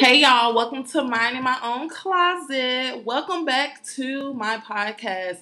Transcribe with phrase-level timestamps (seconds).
[0.00, 3.04] Hey y'all, welcome to Mine in My Own Closet.
[3.04, 5.40] Welcome back to my podcast.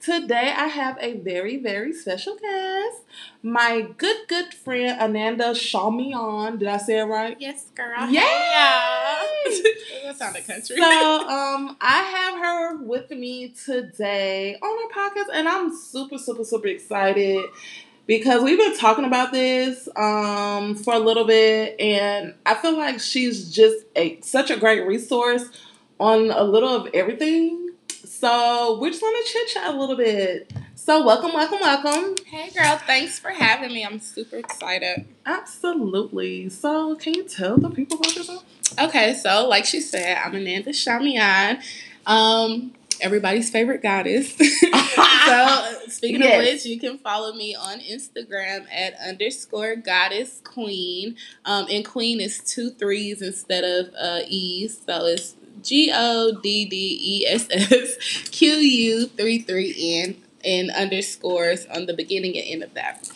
[0.00, 3.02] Today I have a very, very special guest.
[3.42, 6.58] My good, good friend Ananda Shamian.
[6.58, 7.36] Did I say it right?
[7.38, 8.08] Yes, girl.
[8.08, 8.22] Yeah.
[10.04, 10.76] that sounded country.
[10.76, 16.44] So um I have her with me today on our podcast and I'm super, super,
[16.44, 17.44] super excited
[18.08, 22.98] because we've been talking about this um, for a little bit, and I feel like
[22.98, 25.44] she's just a such a great resource
[26.00, 27.72] on a little of everything.
[27.88, 30.50] So we're just gonna chit chat a little bit.
[30.74, 32.14] So welcome, welcome, welcome.
[32.24, 32.78] hey, girl.
[32.78, 33.84] Thanks for having me.
[33.84, 35.04] I'm super excited.
[35.26, 36.48] Absolutely.
[36.48, 38.42] So can you tell the people about yourself?
[38.80, 41.62] Okay, so like she said, I'm Ananda Shamian.
[42.06, 44.32] Um, everybody's favorite goddess.
[45.26, 46.40] so speaking Yes.
[46.40, 51.16] of which, you can follow me on Instagram at underscore goddess queen.
[51.44, 56.64] Um, and queen is two threes instead of uh, e's, so it's G O D
[56.64, 57.96] D E S S
[58.30, 59.74] Q U three three
[60.04, 63.10] N and underscores on the beginning and end of that.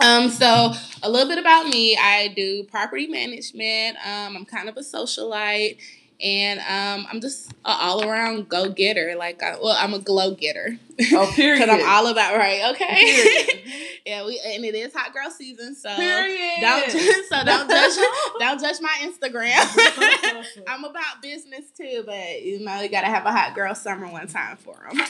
[0.00, 1.96] Um, so a little bit about me.
[1.96, 3.96] I do property management.
[4.06, 5.78] Um, I'm kind of a socialite,
[6.22, 9.14] and um, I'm just an all around go getter.
[9.18, 10.78] Like, I, well, I'm a glow getter
[11.12, 11.66] Oh, period.
[11.66, 12.72] because I'm all about right.
[12.74, 13.62] Okay,
[14.06, 16.60] yeah, we and it is hot girl season, so Period.
[16.60, 16.90] don't
[17.28, 18.04] so don't judge
[18.38, 20.64] don't judge my Instagram.
[20.68, 24.28] I'm about business too, but you know you gotta have a hot girl summer one
[24.28, 25.04] time for them.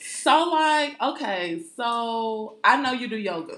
[0.00, 3.56] so like, okay, so I know you do yoga.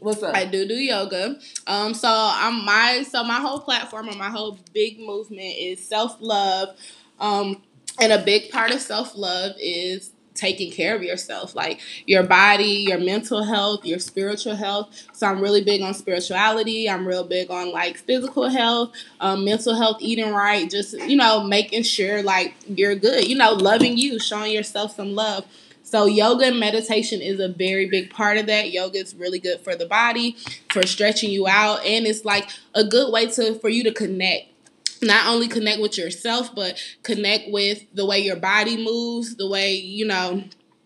[0.00, 0.36] What's up?
[0.36, 1.38] I do do yoga.
[1.66, 6.16] Um, so I'm my so my whole platform or my whole big movement is self
[6.20, 6.76] love.
[7.18, 7.62] Um,
[8.00, 12.86] and a big part of self love is taking care of yourself, like your body,
[12.88, 14.94] your mental health, your spiritual health.
[15.12, 16.88] So I'm really big on spirituality.
[16.88, 21.42] I'm real big on like physical health, um, mental health, eating right, just you know
[21.42, 23.26] making sure like you're good.
[23.26, 25.44] You know, loving you, showing yourself some love.
[25.88, 28.72] So yoga and meditation is a very big part of that.
[28.72, 30.36] Yoga is really good for the body,
[30.70, 34.48] for stretching you out, and it's like a good way to for you to connect.
[35.00, 39.76] Not only connect with yourself, but connect with the way your body moves, the way
[39.76, 40.44] you know.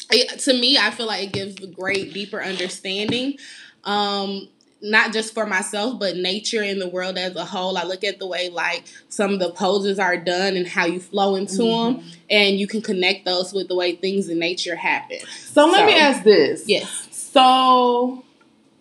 [0.09, 3.39] It, to me, I feel like it gives a great, deeper understanding.
[3.83, 4.51] Um,
[4.83, 7.79] not just for myself, but nature and the world as a whole.
[7.79, 10.99] I look at the way like some of the poses are done and how you
[11.01, 12.03] flow into them, Mhm.
[12.31, 15.19] and you can connect those with the way things in nature happen.
[15.53, 16.65] So let me ask this.
[16.67, 17.09] Yes.
[17.13, 18.25] So,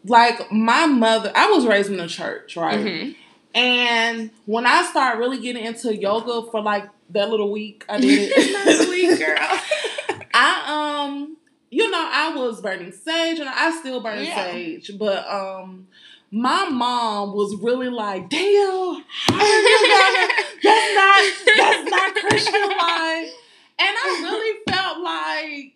[0.05, 2.79] like my mother, I was raised in the church, right?
[2.79, 3.15] Mhm.
[3.53, 8.31] And when I started really getting into yoga for like that little week, I did
[8.33, 8.53] it.
[8.53, 9.37] Not sweet, girl.
[10.33, 11.37] I um,
[11.69, 14.51] you know, I was burning sage, and I still burn Yeah.
[14.51, 15.87] sage, but um.
[16.31, 20.33] My mom was really like, "Damn, how you gotta,
[20.63, 23.31] that's not that's not Christian life,"
[23.79, 25.73] and I really felt like,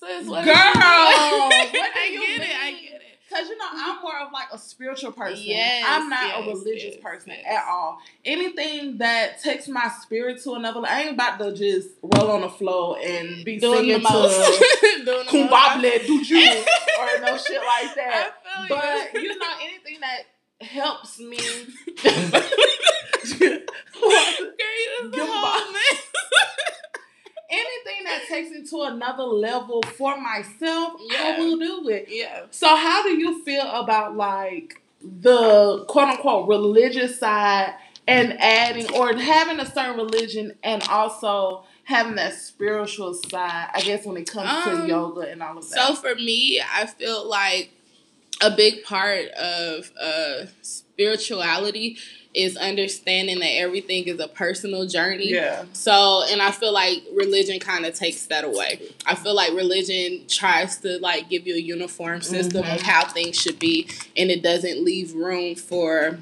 [0.00, 2.56] Sis, Girl, what what what do I you get it.
[2.56, 3.09] I get it.
[3.30, 5.44] Cause you know I'm more of like a spiritual person.
[5.44, 7.44] Yes, I'm not a religious yes, person yes.
[7.46, 8.00] at all.
[8.24, 12.48] Anything that takes my spirit to another, I ain't about to just roll on the
[12.48, 16.64] floor and be Doing singing to "Kumbable do you"
[16.98, 18.32] or no shit like that.
[18.68, 20.22] But you know anything that
[20.66, 21.38] helps me.
[22.02, 23.60] Girl,
[25.02, 25.10] you
[27.50, 32.06] anything that takes me to another level for myself, I will do it.
[32.08, 32.46] Yeah.
[32.50, 37.74] So how do you feel about like the quote unquote religious side
[38.06, 44.04] and adding or having a certain religion and also having that spiritual side, I guess
[44.06, 45.88] when it comes to Um, yoga and all of that.
[45.88, 47.72] So for me, I feel like
[48.40, 51.98] a big part of uh, spirituality
[52.32, 55.30] is understanding that everything is a personal journey.
[55.32, 55.64] yeah.
[55.72, 58.80] So, and I feel like religion kind of takes that away.
[59.04, 62.82] I feel like religion tries to like give you a uniform system of Mhm.
[62.82, 66.18] how things should be, and it doesn't leave room for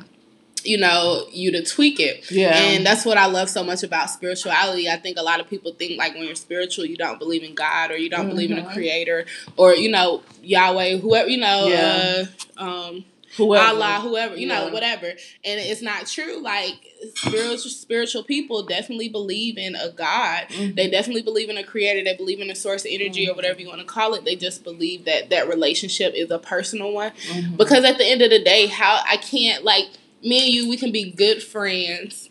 [0.65, 2.29] you know you to tweak it.
[2.33, 2.57] Yeah.
[2.57, 4.89] And that's what I love so much about spirituality.
[4.89, 7.55] I think a lot of people think like when you're spiritual, you don't believe in
[7.55, 8.73] God or you don't believe in a Mhm.
[8.73, 9.25] creator
[9.57, 12.25] or you know Yahweh, whoever you know, Yeah.
[12.57, 13.05] uh, um,
[13.37, 13.67] Whoever.
[13.67, 15.07] Allah, whoever, you know, whatever.
[15.07, 16.41] And it's not true.
[16.41, 16.75] Like
[17.15, 20.47] spiritual spiritual people definitely believe in a God.
[20.49, 20.75] Mhm.
[20.75, 22.03] They definitely believe in a creator.
[22.03, 24.25] They believe in a source of energy or whatever you want to call it.
[24.25, 27.13] They just believe that that relationship is a personal one.
[27.31, 27.57] Mhm.
[27.57, 29.87] Because at the end of the day, how I can't like
[30.23, 32.31] me and you, we can be good friends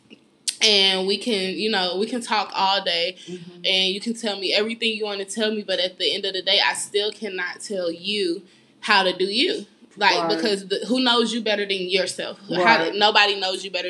[0.61, 3.39] and we can, you know, we can talk all day Mhm.
[3.63, 6.25] and you can tell me everything you want to tell me, but at the end
[6.25, 8.41] of the day, I still cannot tell you
[8.79, 9.67] how to do you.
[9.97, 10.35] Like Right.
[10.35, 12.39] because the, who knows you better than yourself?
[12.49, 13.89] How, nobody knows you better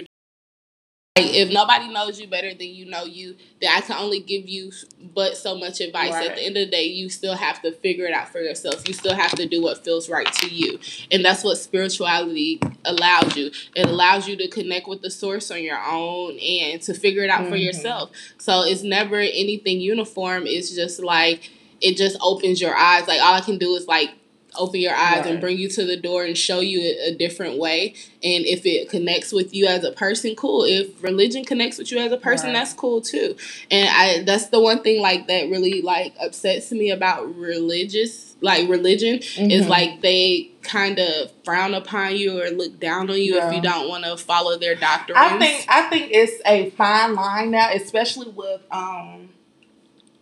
[1.18, 4.48] Like if nobody knows you better than you know you, then I can only give
[4.48, 4.72] you
[5.16, 6.12] but so much advice.
[6.14, 6.30] Right.
[6.30, 8.88] At the end of the day, you still have to figure it out for yourself.
[8.88, 10.80] You still have to do what feels right to you.
[11.12, 13.52] And that's what spirituality allows you.
[13.76, 17.30] It allows you to connect with the source on your own and to figure it
[17.32, 17.64] out for Mhm.
[17.64, 18.12] yourself.
[18.38, 20.46] So it's never anything uniform.
[20.46, 21.50] It's just like
[21.82, 23.08] it just opens your eyes.
[23.08, 24.12] Like all I can do is like
[24.58, 27.58] open your eyes and bring you to the door and show you a, a different
[27.58, 27.94] way.
[28.24, 30.64] And if it connects with you as a person, cool.
[30.64, 32.54] If religion connects with you as a person, Right.
[32.60, 33.36] that's cool too.
[33.72, 38.70] And I that's the one thing like that really like upsets me about religious like
[38.70, 39.70] religion is Mhm.
[39.70, 43.48] like they kind of frown upon you or look down on you Yeah.
[43.50, 45.18] if you don't want to follow their doctrines.
[45.20, 49.30] I think I think it's a fine line now, especially with um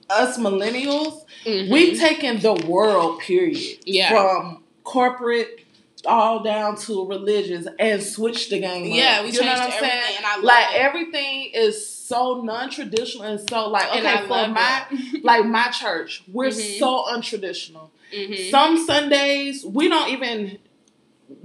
[0.09, 1.23] us millennials.
[1.45, 1.69] Mhm.
[1.71, 4.09] We've taken the world period Yeah.
[4.09, 5.61] from corporate
[6.07, 8.91] all down to religious and switched the game.
[8.91, 8.97] up.
[8.97, 10.15] Yeah, we you know changed what I'm everything, saying?
[10.17, 10.81] and I like it.
[10.81, 14.83] everything is so non-traditional and so like okay for my
[15.23, 16.77] like my church, we're Mhm.
[16.79, 17.89] so untraditional.
[18.15, 18.51] Mhm.
[18.51, 20.59] Some Sundays we don't even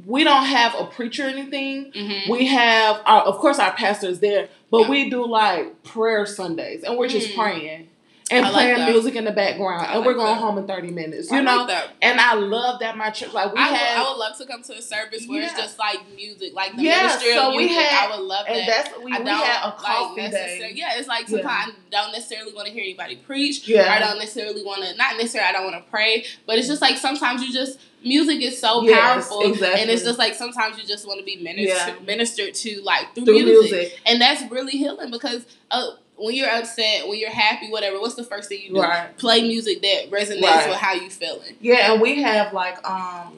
[0.06, 1.90] we don't have a preacher or anything.
[1.96, 2.28] Mhm.
[2.28, 6.82] We have, our, of course, our pastor is there, but we do like prayer Sundays,
[6.84, 7.34] and we're just Mm.
[7.36, 7.88] praying
[8.30, 8.90] and I playing that.
[8.90, 10.40] music in the background, I and we're going that.
[10.40, 11.30] home in thirty minutes.
[11.32, 11.88] I You like know, that.
[12.02, 14.46] and I love that my church, like we I would, have, I would love to
[14.46, 17.56] come to a service where it's just like music, like the Yeah, ministry so of
[17.56, 17.76] music.
[17.76, 18.66] had- I would love and that.
[18.66, 20.58] that's we, I we had a like coffee necessarily.
[20.58, 20.72] day.
[20.74, 21.36] Yeah, it's like Yeah.
[21.38, 23.66] sometimes I don't necessarily want to hear anybody preach.
[23.68, 23.92] Yeah.
[23.92, 24.94] I don't necessarily want to.
[24.96, 25.48] Not necessarily.
[25.48, 28.82] I don't want to pray, but it's just like sometimes you just music is so
[28.82, 29.82] Yes, powerful, exactly.
[29.82, 32.06] and it's just like sometimes you just want to be ministered, Yeah.
[32.06, 33.70] ministered to like through, Through music.
[33.72, 33.98] music.
[34.06, 35.90] and that's really healing because uh,
[36.20, 38.81] when you're upset, when you're happy, whatever, what's the first thing you do?
[38.81, 39.17] Right.
[39.19, 40.69] Play music that resonates Right.
[40.69, 41.56] with how you feeling.
[41.61, 43.37] Yeah, and we have like um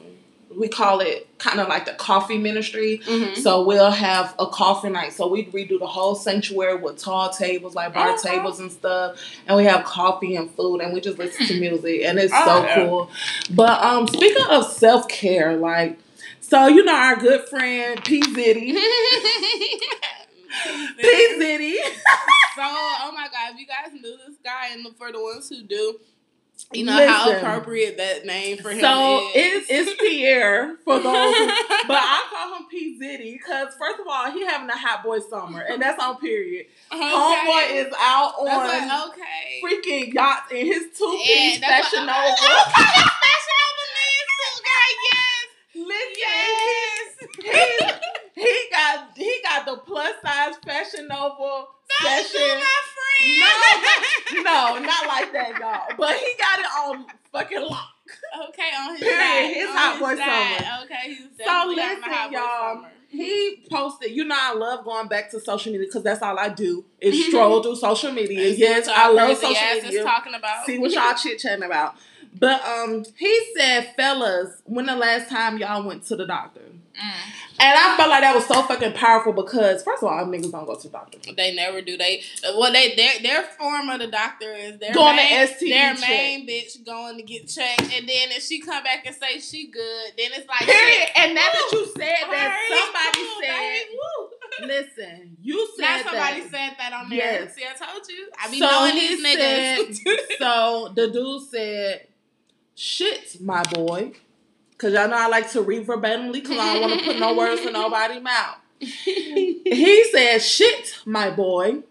[0.55, 3.01] we call it kind of like the coffee ministry.
[3.07, 3.41] Mm-hmm.
[3.41, 5.13] So we'll have a coffee night.
[5.13, 8.29] So we redo the whole sanctuary with tall tables, like bar Okay.
[8.37, 12.01] tables and stuff, and we have coffee and food, and we just listen to music,
[12.03, 12.75] and it's Oh, so yeah.
[12.75, 13.09] cool.
[13.49, 15.97] But um, speaking of self care, like,
[16.39, 18.77] so you know our good friend P Zitty,
[20.99, 21.75] P Zitty,
[22.55, 25.63] So, oh my God, if you guys knew this guy, and for the ones who
[25.63, 25.99] do,
[26.71, 29.63] you know how appropriate that name for him so is.
[29.63, 31.47] it, it's Pierre for those, who,
[31.87, 35.19] but I call him P Zitty because first of all he having a hot boy
[35.19, 36.67] summer, and that's on period.
[36.91, 37.01] Okay.
[37.03, 39.61] Homeboy is out on like, okay.
[39.63, 42.03] freaking yachts in his two piece Fashion.
[42.03, 45.32] Okay, Fashion Nova man suit guy, yes.
[45.75, 47.97] Listen, Yes.
[48.35, 51.31] he, he got he got the plus size Fashion That's
[52.03, 52.27] session.
[52.29, 54.43] still my friend.
[54.45, 55.95] No, not like that, y'all.
[55.97, 57.89] But he got it on fucking lock.
[58.49, 59.17] Okay, on his Period.
[59.19, 59.53] side.
[59.55, 60.57] His on hot his boy side.
[60.59, 60.83] summer.
[60.85, 62.75] Okay, he's So definitely on my listen, hot y'all.
[62.75, 62.89] summer.
[63.09, 66.49] He posted, you know, I love going back to social media because that's all I
[66.49, 67.29] do is mm-hmm.
[67.29, 68.49] stroll through social media.
[68.49, 70.03] Yes, I love social media.
[70.03, 70.65] talking about.
[70.65, 71.95] See what y'all chit chatting about.
[72.39, 76.61] But um, he said, fellas, when the last time y'all went to the doctor?
[76.61, 77.11] Mm.
[77.59, 80.65] And I felt like that was so fucking powerful because first of all, niggas don't
[80.65, 81.17] go to the doctor.
[81.35, 81.97] They never do.
[81.97, 82.21] They
[82.55, 85.95] well, they their their form of the doctor is their Going to main, STD their
[85.95, 86.09] check.
[86.09, 89.67] main bitch going to get checked, and then if she come back and say she
[89.71, 91.07] good, then it's like Period.
[91.15, 96.51] And now that you said that, somebody said, listen, you said Now somebody that.
[96.51, 97.17] said that on there.
[97.17, 97.55] Yes.
[97.55, 98.27] See, I told you.
[98.43, 100.27] I be So knowing he these niggas.
[100.39, 102.07] so the dude said,
[102.75, 104.13] shit, my boy.
[104.71, 107.35] Because y'all know I like to read verbatimly because I don't want to put no
[107.37, 108.57] words in nobody's mouth.
[108.79, 111.83] He said, shit, my boy.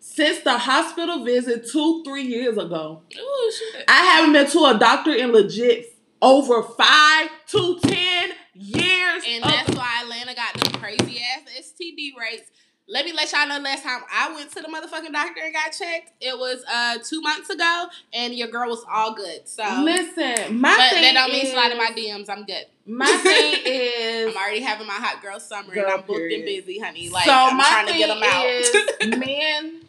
[0.00, 3.84] Since the hospital visit two, three years ago, Ooh, shit.
[3.88, 9.24] I haven't been to a doctor in legit over five to ten years.
[9.28, 12.50] And that's why Atlanta got them crazy ass STD rates.
[12.90, 15.72] Let me let y'all know last time I went to the motherfucking doctor and got
[15.72, 19.46] checked, it was uh two months ago, and your girl was all good.
[19.46, 22.30] So, Listen, my but thing that don't mean is, slide in my DMs.
[22.30, 22.64] I'm good.
[22.86, 26.36] My thing is, I'm already having my hot girl summer, Girl, and I'm booked period.
[26.38, 27.10] and busy, honey.
[27.10, 28.46] Like so I'm my trying to get them out.
[28.46, 29.82] is, men,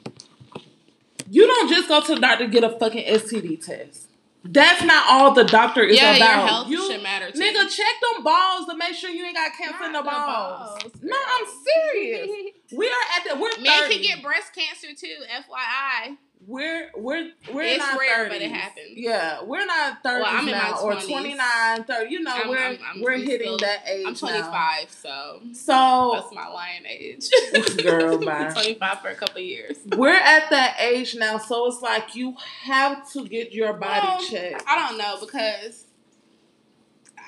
[1.29, 4.08] you don't just go to the doctor to get a fucking STD test.
[4.43, 6.37] That's not all the doctor is yeah, about.
[6.39, 7.39] your health you, should matter too.
[7.39, 10.09] Nigga, check them balls to make sure you ain't got cancer in the Not the
[10.11, 10.83] balls.
[10.83, 11.15] balls, No.
[11.17, 11.45] I'm
[11.91, 12.29] serious.
[12.71, 13.63] We are at the we're 30.
[13.63, 15.15] Men can get breast cancer too.
[15.27, 16.17] FYI.
[16.49, 18.29] We're we're we're It's our rare, 30s.
[18.29, 18.87] but it happens.
[18.95, 21.07] Yeah, we're not thirty Well, I'm in my now, or 20s.
[21.07, 22.11] 29, 30.
[22.11, 24.05] You know, I'm- we're I'm- I'm we're hitting still- that age.
[24.07, 25.53] I'm 25, so Now.
[25.53, 27.29] So that's my lion age.
[27.83, 28.49] Girl, bye.
[28.51, 29.77] 25 for a couple years.
[29.95, 34.27] we're at that age now, so it's like you have to get your body Well,
[34.29, 34.63] checked.
[34.67, 35.85] I don't know because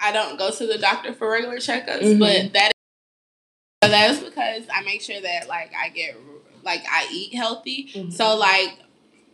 [0.01, 2.19] I don't go to the doctor for regular checkups, Mhm.
[2.19, 2.71] but that
[3.83, 6.15] is, that is because I make sure that like I get
[6.63, 7.91] like I eat healthy.
[7.93, 8.11] Mhm.
[8.13, 8.77] So like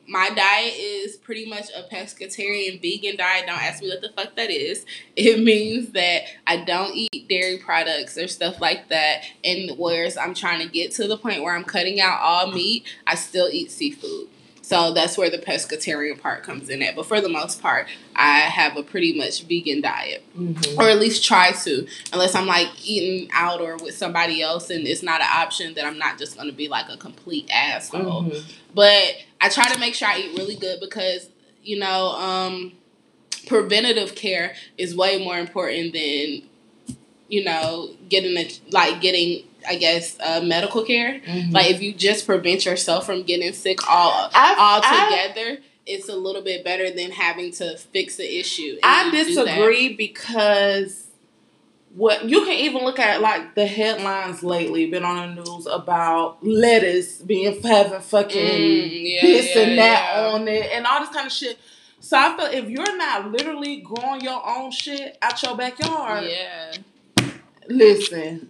[0.07, 3.45] my diet is pretty much a pescatarian vegan diet.
[3.45, 4.85] Don't ask me what the fuck that is.
[5.15, 9.23] It means that I don't eat dairy products or stuff like that.
[9.43, 12.85] And whereas I'm trying to get to the point where I'm cutting out all meat,
[13.07, 14.27] I still eat seafood.
[14.67, 16.93] So that's where the pescatarian part comes in at.
[16.93, 20.77] But for the most part, I have a pretty much vegan diet Mhm.
[20.77, 24.86] or at least try to unless i'm like eating out or with somebody else and
[24.88, 28.24] it's not an option that i'm not just going to be like a complete asshole
[28.24, 28.43] Mhm.
[28.75, 31.29] but i try to make sure i eat really good because
[31.63, 32.74] you know um
[33.47, 36.41] preventative care is way more important than
[37.29, 41.53] you know getting a like getting i guess uh, medical care Mhm.
[41.53, 44.81] like if you just prevent yourself from getting sick all I- all
[45.33, 49.36] together it's a little bit better than having to fix the issue I you do
[49.36, 49.45] that.
[49.45, 51.03] disagree because
[51.95, 56.45] what you can even look at like the headlines lately been on the news about
[56.45, 60.27] lettuce being having fucking Mm, yeah, this yeah, and that yeah.
[60.27, 61.57] on it and all this kind of shit.
[62.00, 66.74] So I feel if you're not literally growing your own shit out your backyard, Yeah,
[67.67, 68.50] listen,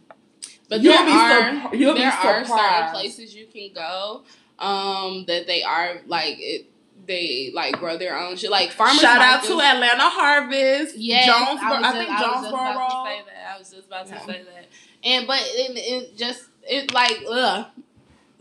[0.69, 4.23] but You'll there be are you'll be there are certain places you can go
[4.59, 6.65] um, that they are like it.
[7.05, 8.49] They like grow their own shit.
[8.51, 8.99] Like farmers.
[8.99, 11.69] shout out to Atlanta Harvest, Yes, Jonesboro.
[11.71, 12.59] I, was I, think I was just Jonesboro.
[12.59, 13.55] about to say that.
[13.55, 14.25] I was just about to Yeah.
[14.25, 14.65] say that.
[15.05, 17.67] And but it, it just it like ugh.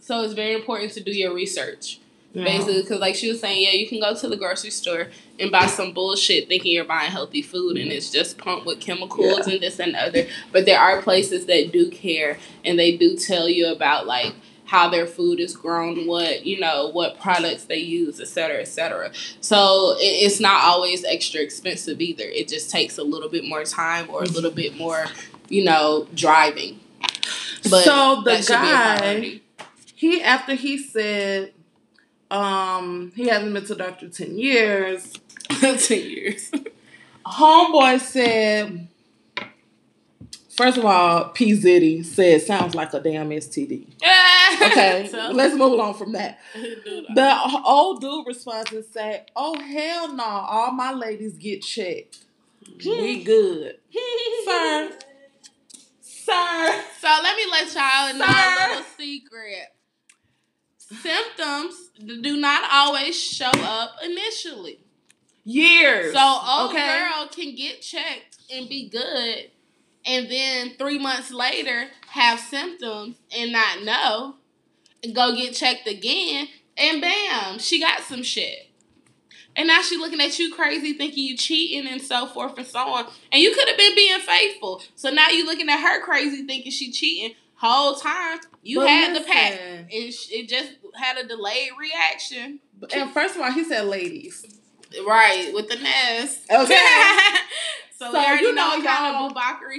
[0.00, 2.00] So it's very important to do your research.
[2.37, 2.45] Yeah.
[2.45, 5.09] basically because like she was saying yeah you can go to the grocery store
[5.40, 9.47] and buy some bullshit thinking you're buying healthy food and it's just pumped with chemicals
[9.47, 10.26] and this and the other.
[10.52, 14.35] But there are places that do care and they do tell you about like
[14.66, 18.69] how their food is grown what you know what products they use et cetera et
[18.69, 19.11] cetera.
[19.40, 22.25] So it's not always extra expensive either.
[22.25, 25.07] It just takes a little bit more time or a little bit more
[25.49, 26.81] you know driving.
[27.71, 29.40] But so the that should be a guy,
[29.95, 31.52] he after he said,
[32.30, 35.12] um, he hasn't been to the doctor ten years.
[35.49, 35.78] 10
[36.11, 36.50] years
[37.25, 38.88] Homeboy said,
[40.56, 43.87] first of all, P Zitty said sounds like a damn STD.
[44.62, 46.38] Okay, So- let's move on from that.
[46.54, 50.25] The old dude responds and say, "Oh hell no!
[50.25, 52.25] All my ladies get checked.
[52.85, 53.76] We good,
[54.45, 54.92] sir,
[56.00, 59.68] sir." So let me let y'all know a little secret.
[60.78, 64.81] Symptoms do not always show up initially.
[65.45, 66.12] Years.
[66.12, 66.87] So old okay?
[66.87, 69.50] girl can get checked and be good,
[70.05, 74.35] and then three months later have symptoms and not know,
[75.05, 78.71] and go get checked again, and bam, she got some shit.
[79.55, 82.81] And now she looking at you crazy, thinking you cheating and so forth and so
[82.81, 83.07] on.
[83.33, 84.83] And you could have been being faithful.
[84.97, 87.37] So now you looking at her crazy, thinking she cheating.
[87.58, 89.52] Whole time you But had the pack.
[89.52, 92.60] listen, It, it just had a delayed reaction.
[92.94, 94.44] And first of all, he said ladies.
[95.06, 96.40] Right, with the nest.
[96.50, 96.78] Okay.
[97.98, 99.30] so, So, you know, know, y'all-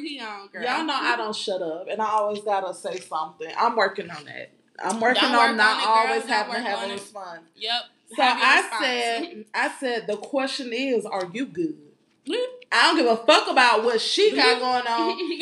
[0.01, 0.63] he on, girl.
[0.63, 3.50] Y'all know I don't shut up, and I always gotta say something.
[3.57, 4.51] I'm working on that.
[4.84, 7.41] I'm working Don't on work not on it, always having to have a response.
[7.55, 7.81] Yep.
[8.15, 8.86] So I response.
[8.86, 11.77] said, I said the question is, are you good?
[12.72, 15.39] I don't give a fuck about what she got going on.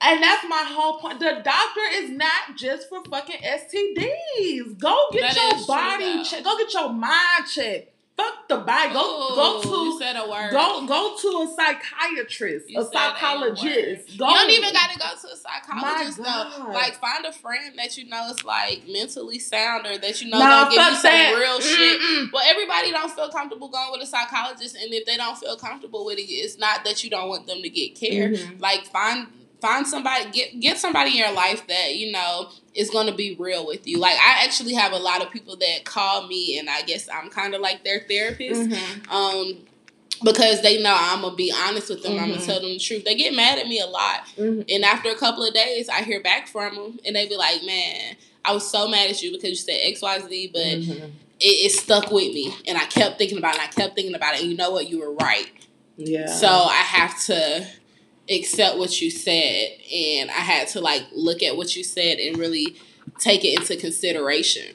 [0.00, 1.18] And that's my whole point.
[1.20, 4.78] The doctor is not just for fucking STDs.
[4.78, 6.44] Go get That your body checked.
[6.44, 7.92] Go get your mind checked.
[8.16, 8.94] Fuck the body.
[8.94, 9.00] Go
[9.32, 10.50] Ooh, go you to said a word.
[10.50, 14.16] go go to a psychiatrist, You a said a psychologist.
[14.18, 16.72] Go you don't even got to go to a psychologist though.
[16.72, 20.38] Like find a friend that you know is like mentally sound or that you know
[20.38, 21.36] Nah, give you some that.
[21.38, 22.00] real shit.
[22.00, 22.32] Mm-mm.
[22.32, 26.06] Well, everybody don't feel comfortable going with a psychologist, and if they don't feel comfortable
[26.06, 28.30] with it, it's not that you don't want them to get care.
[28.30, 28.60] Mhm.
[28.60, 29.26] Like find
[29.60, 33.34] find somebody get get somebody in your life that you know is going to be
[33.38, 33.98] real with you.
[33.98, 37.30] Like I actually have a lot of people that call me, and I guess I'm
[37.30, 38.60] kind of like their therapist.
[38.70, 39.10] Mhm.
[39.10, 39.58] Um,
[40.24, 42.18] because they know I'm gonna be honest with them.
[42.18, 43.04] I'm gonna tell them the truth.
[43.04, 44.64] They get mad at me a lot, Mhm.
[44.74, 47.62] and after a couple of days, I hear back from them, and they be like,
[47.64, 51.10] "Man, I was so mad at you because you said X, Y, Z, but Mhm.
[51.40, 53.60] it, it stuck with me, and I kept thinking about it.
[53.60, 54.88] and I kept thinking about it, and you know what?
[54.88, 55.48] You were right.
[55.98, 56.26] Yeah.
[56.34, 57.66] So I have to
[58.28, 62.38] accept what you said, and I had to like look at what you said and
[62.38, 62.76] really
[63.18, 64.74] take it into consideration.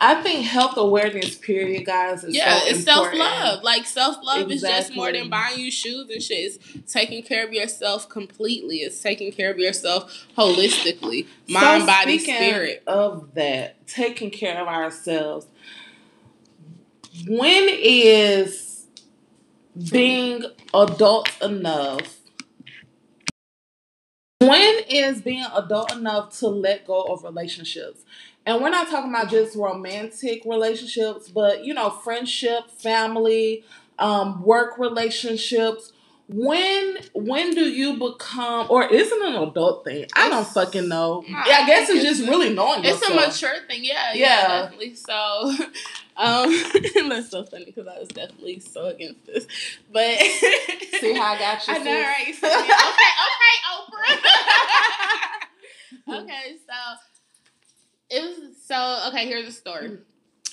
[0.00, 3.64] I think health awareness, period, guys, is yeah, so it's self love.
[3.64, 6.58] Like self love is just more than buying you shoes and shit.
[6.74, 8.78] It's taking care of yourself completely.
[8.78, 12.84] It's taking care of yourself holistically, mind, so body, spirit.
[12.86, 15.46] Of that, taking care of ourselves.
[17.26, 18.86] When is
[19.90, 22.17] being adult enough
[24.40, 28.04] when is being adult enough to let go of relationships?
[28.46, 33.64] And we're not talking about just romantic relationships, but you know, friendship, family,
[33.98, 35.92] um, work relationships.
[36.30, 40.04] When when do you become or is it an adult thing?
[40.14, 41.24] I don't fucking know.
[41.26, 44.26] Nah, yeah, I guess think it's just really knowing It's a mature thing, yeah, yeah,
[44.42, 44.48] Yeah.
[44.62, 44.94] definitely.
[44.94, 45.54] So,
[46.18, 46.62] um,
[47.08, 49.46] that's so funny because I was definitely so against this,
[49.90, 50.18] but
[51.00, 51.74] See how I got you?
[51.74, 52.34] I know, right?
[52.34, 52.72] Feel okay,
[53.28, 53.56] okay,
[56.12, 56.24] Oprah.
[56.24, 56.74] okay, so
[58.10, 59.26] it was so okay.
[59.26, 59.98] Here's the story.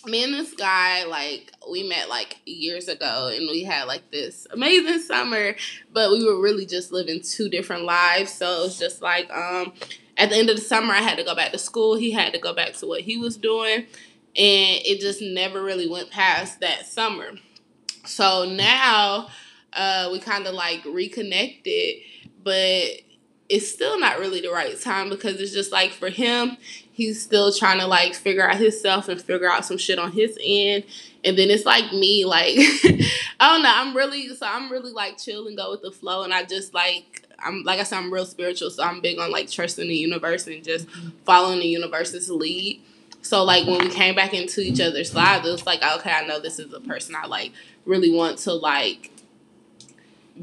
[0.05, 4.45] Me and this guy, like, we met like years ago, and we had like this
[4.51, 5.55] amazing summer,
[5.91, 8.31] but we were really just living two different lives.
[8.31, 9.74] So it was just like, um,
[10.17, 11.95] at the end of the summer, I had to go back to school.
[11.95, 13.85] He had to go back to what he was doing, and
[14.35, 17.31] it just never really went past that summer.
[18.05, 19.29] So now
[19.74, 21.95] uh, we kind of like reconnected,
[22.43, 22.85] but
[23.50, 26.57] it's still not really the right time because it's just like for him,
[26.95, 30.37] he's still trying to like figure out himself and figure out some shit on his
[30.41, 30.85] end.
[31.25, 32.55] And then it's like me, like
[33.39, 33.71] I don't know.
[33.73, 36.73] I'm really so I'm really like chill and go with the flow, and I just
[36.73, 39.95] like I'm like I said, I'm real spiritual, so I'm big on like trusting the
[39.95, 40.87] universe and just
[41.25, 42.81] following the universe's lead.
[43.21, 46.25] So like when we came back into each other's lives, it was like okay, I
[46.25, 47.51] know this is a person I like
[47.85, 49.11] really want to like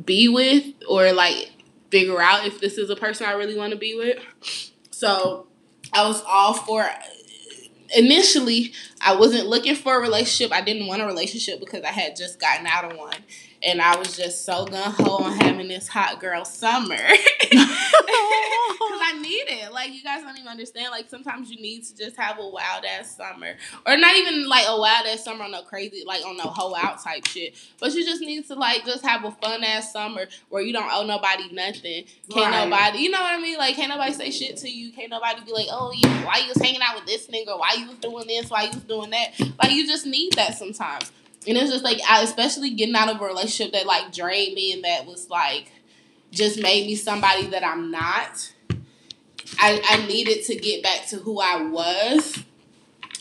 [0.05, 1.53] be with or like
[1.91, 4.19] figure out if this is a person I really want to be with.
[4.91, 5.47] So
[5.93, 6.89] I was all for
[7.95, 10.53] initially I wasn't looking for a relationship.
[10.53, 13.17] I didn't want a relationship because I had just gotten out of one.
[13.65, 16.97] And I was just so gun ho on having this hot girl summer.
[18.83, 19.73] Because I need it.
[19.73, 20.91] Like, you guys don't even understand.
[20.91, 23.55] Like, sometimes you need to just have a wild ass summer.
[23.87, 26.75] Or not even like a wild ass summer on no crazy, like on no hoe
[26.75, 27.55] out type shit.
[27.79, 30.91] But you just need to, like, just have a fun ass summer where you don't
[30.93, 32.05] owe nobody nothing.
[32.31, 32.69] Can't Right.
[32.69, 33.57] nobody, you know what I mean?
[33.59, 34.93] Like, can't nobody say shit to you.
[34.93, 37.57] Can't nobody be like, oh, yeah, why you was hanging out with this nigga?
[37.59, 38.51] Why you was doing this?
[38.51, 39.33] Why you was doing that?
[39.63, 41.13] Like, you just need that sometimes.
[41.47, 44.73] And it's just like, I, especially getting out of a relationship that, like, drained me
[44.73, 45.73] and that was, like,
[46.31, 48.53] just made me somebody that I'm not.
[49.59, 52.43] I, I needed to get back to who I was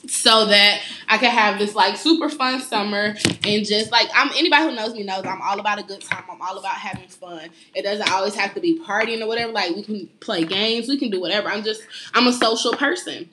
[0.08, 4.64] so that I could have this like super fun summer and just like I'm anybody
[4.64, 6.24] who knows me knows I'm all about a good time.
[6.30, 7.50] I'm all about having fun.
[7.76, 9.52] It doesn't always have to be partying or whatever.
[9.52, 11.50] Like we can play games, we can do whatever.
[11.50, 13.30] I'm just I'm a social person.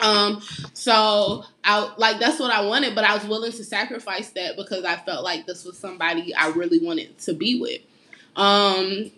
[0.00, 0.42] Um,
[0.74, 4.84] so I like that's what I wanted, but I was willing to sacrifice that because
[4.84, 7.80] I felt like this was somebody I really wanted to be with.
[8.36, 9.10] Um,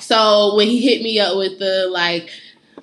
[0.00, 2.30] so when he hit me up with the like,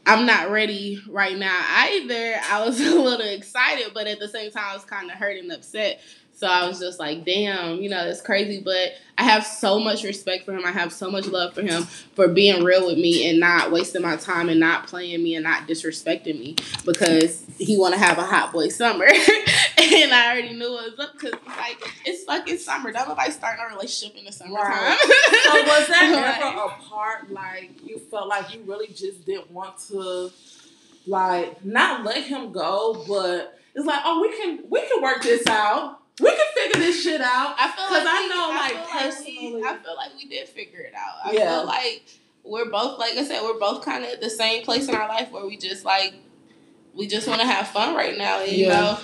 [0.05, 4.51] I'm not ready right now either, I was a little excited, but at the same
[4.51, 6.01] time, I was kind of hurt and upset.
[6.39, 8.61] So I was just like, damn, you know, it's crazy.
[8.63, 10.65] But I have so much respect for him.
[10.65, 14.01] I have so much love for him for being real with me and not wasting
[14.01, 18.17] my time and not playing me and not disrespecting me because he want to have
[18.17, 19.03] a hot boy summer.
[19.77, 22.93] and I already knew it was up because like it's fucking summer.
[22.93, 24.65] Don't nobody starting a relationship in the summertime.
[24.65, 24.97] Right.
[25.49, 29.77] So was that ever a part like you felt like you really just didn't want
[29.89, 30.31] to
[31.05, 35.45] like not let him go, but it's like, oh we can we can work this
[35.47, 35.99] out.
[36.19, 37.55] We can figure this shit out.
[37.57, 40.47] I feel like I we- know, like, feel personally- we, I feel like we did
[40.49, 41.15] figure it out.
[41.25, 41.57] I Yeah.
[41.59, 42.03] feel like
[42.43, 45.07] we're both, like I said, we're both kind of at the same place in our
[45.07, 46.13] life where we just like
[46.93, 48.39] we just want to have fun right now.
[48.41, 48.79] And, You Yeah.
[48.81, 48.97] know,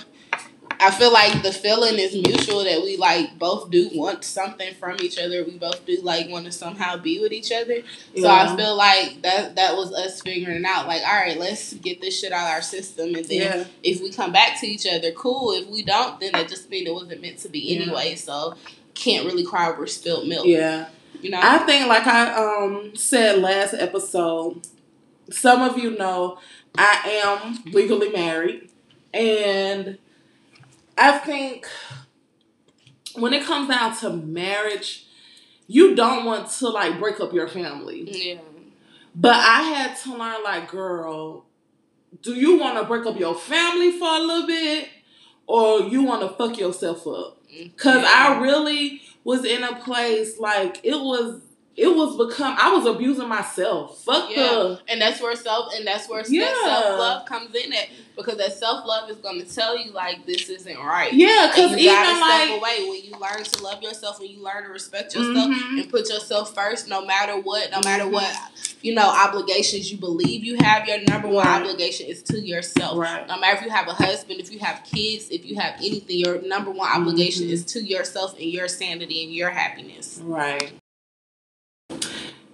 [0.80, 4.96] I feel like the feeling is mutual that we like both do want something from
[5.00, 5.44] each other.
[5.44, 7.82] We both do like want to somehow be with each other.
[8.16, 10.86] So I feel like that that was us figuring out.
[10.86, 13.64] Like, all right, let's get this shit out of our system, and then Yeah.
[13.82, 15.52] if we come back to each other, cool.
[15.52, 17.82] If we don't, then that just means it wasn't meant to be Yeah.
[17.82, 18.14] anyway.
[18.16, 18.54] So
[18.94, 20.46] can't really cry over spilled milk.
[20.46, 20.86] Yeah.
[21.22, 21.40] You know?
[21.42, 24.66] I think, like I um said last episode,
[25.30, 26.38] some of you know
[26.76, 28.68] I am legally married,
[29.14, 29.98] and
[30.96, 31.66] I think
[33.14, 35.06] when it comes down to marriage,
[35.66, 38.08] you don't want to like break up your family.
[38.10, 38.40] yeah.
[39.18, 41.46] But I had to learn, like, girl,
[42.20, 44.90] do you want to break up your family for a little bit,
[45.46, 47.38] or you want to fuck yourself up?
[47.50, 51.40] Mm, Cause I really was in a place like it was.
[51.76, 52.56] It was become.
[52.58, 54.02] I was abusing myself.
[54.02, 54.36] Fuck Yeah.
[54.36, 54.80] the.
[54.88, 56.54] And that's where self and that's where Yeah.
[56.64, 60.48] self love comes in at because that self love is gonna tell you like this
[60.48, 61.12] isn't right.
[61.12, 62.58] Yeah, cause you even gotta step like.
[62.60, 65.80] away when you learn to love yourself, when you learn to respect yourself Mhm.
[65.82, 68.12] and put yourself first, no matter what, no matter Mhm.
[68.12, 68.34] what
[68.80, 70.88] you know obligations you believe you have.
[70.88, 71.60] Your number one Right.
[71.60, 72.96] obligation is to yourself.
[72.96, 73.26] Right.
[73.28, 76.20] No matter if you have a husband, if you have kids, if you have anything,
[76.20, 77.50] your number one obligation Mhm.
[77.52, 80.20] is to yourself and your sanity and your happiness.
[80.22, 80.72] Right.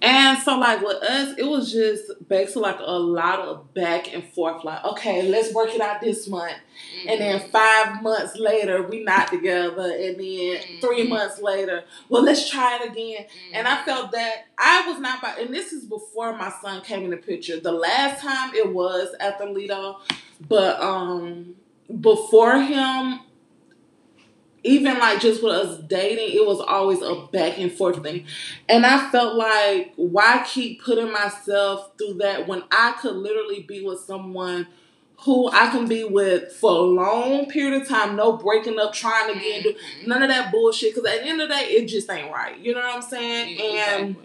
[0.03, 4.21] And so, like with us, it was just basically like a lot of back and
[4.21, 4.65] forth.
[4.65, 7.09] Like, okay, let's work it out this month, mm-hmm.
[7.09, 7.49] and then mm-hmm.
[7.49, 10.79] five months later, we not together, and then mm-hmm.
[10.81, 13.23] three months later, well, let's try it again.
[13.23, 13.55] Mm-hmm.
[13.55, 17.05] And I felt that I was not by, and this is before my son came
[17.05, 17.61] in the picture.
[17.61, 19.99] The last time it was at the Lido,
[20.49, 21.55] but um,
[22.01, 23.21] before him,
[24.63, 28.25] even like just with us dating, it was always a back and forth thing.
[28.69, 33.85] And I felt like, why keep putting myself through that when I could literally be
[33.85, 34.67] with someone
[35.19, 39.33] who I can be with for a long period of time, no breaking up, trying
[39.33, 40.09] to get mm-hmm.
[40.09, 40.95] none of that bullshit.
[40.95, 42.57] Because at the end of the day, it just ain't right.
[42.57, 43.53] You know what I'm saying?
[43.53, 43.79] Exactly.
[43.79, 44.15] And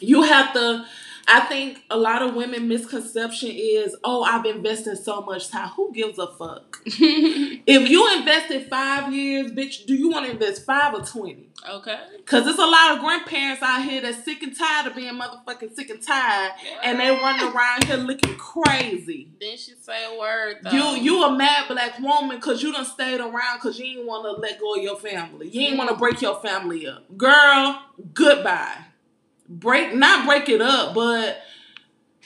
[0.00, 0.86] you have to
[1.28, 5.68] I think a lot of women misconception is, oh, I've invested so much time.
[5.70, 6.80] Who gives a fuck?
[6.86, 11.48] if you invested five years, bitch, do you want to invest five or twenty?
[11.68, 11.96] Okay.
[12.26, 15.76] Cause there's a lot of grandparents out here that's sick and tired of being motherfucking
[15.76, 16.80] sick and tired, yeah.
[16.82, 19.28] and they running around here looking crazy.
[19.40, 20.56] Then she say a word.
[20.62, 20.70] Though.
[20.70, 24.24] You you a mad black woman because you done stayed around because you ain't want
[24.24, 25.48] to let go of your family.
[25.48, 27.80] You ain't want to break your family up, girl.
[28.12, 28.86] Goodbye
[29.60, 31.42] break not break it up, but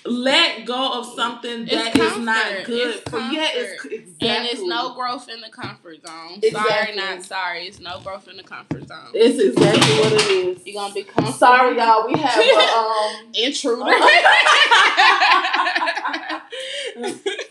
[0.09, 4.29] let go of something that is not good it's for yeah it's exactly.
[4.29, 6.39] and it's no growth in the comfort zone.
[6.43, 6.71] Exactly.
[6.71, 7.67] sorry not sorry.
[7.67, 9.11] It's no growth in the comfort zone.
[9.15, 10.67] It's exactly what it is.
[10.67, 11.33] You're gonna be comfortable?
[11.33, 12.07] Sorry y'all.
[12.07, 13.85] We have a um intruder.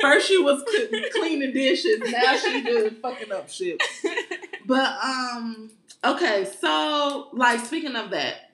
[0.02, 0.64] First she was
[1.14, 2.00] cleaning dishes.
[2.00, 3.82] Now she just fucking up shit.
[4.68, 5.70] But um
[6.04, 6.48] okay.
[6.60, 8.45] So like speaking of that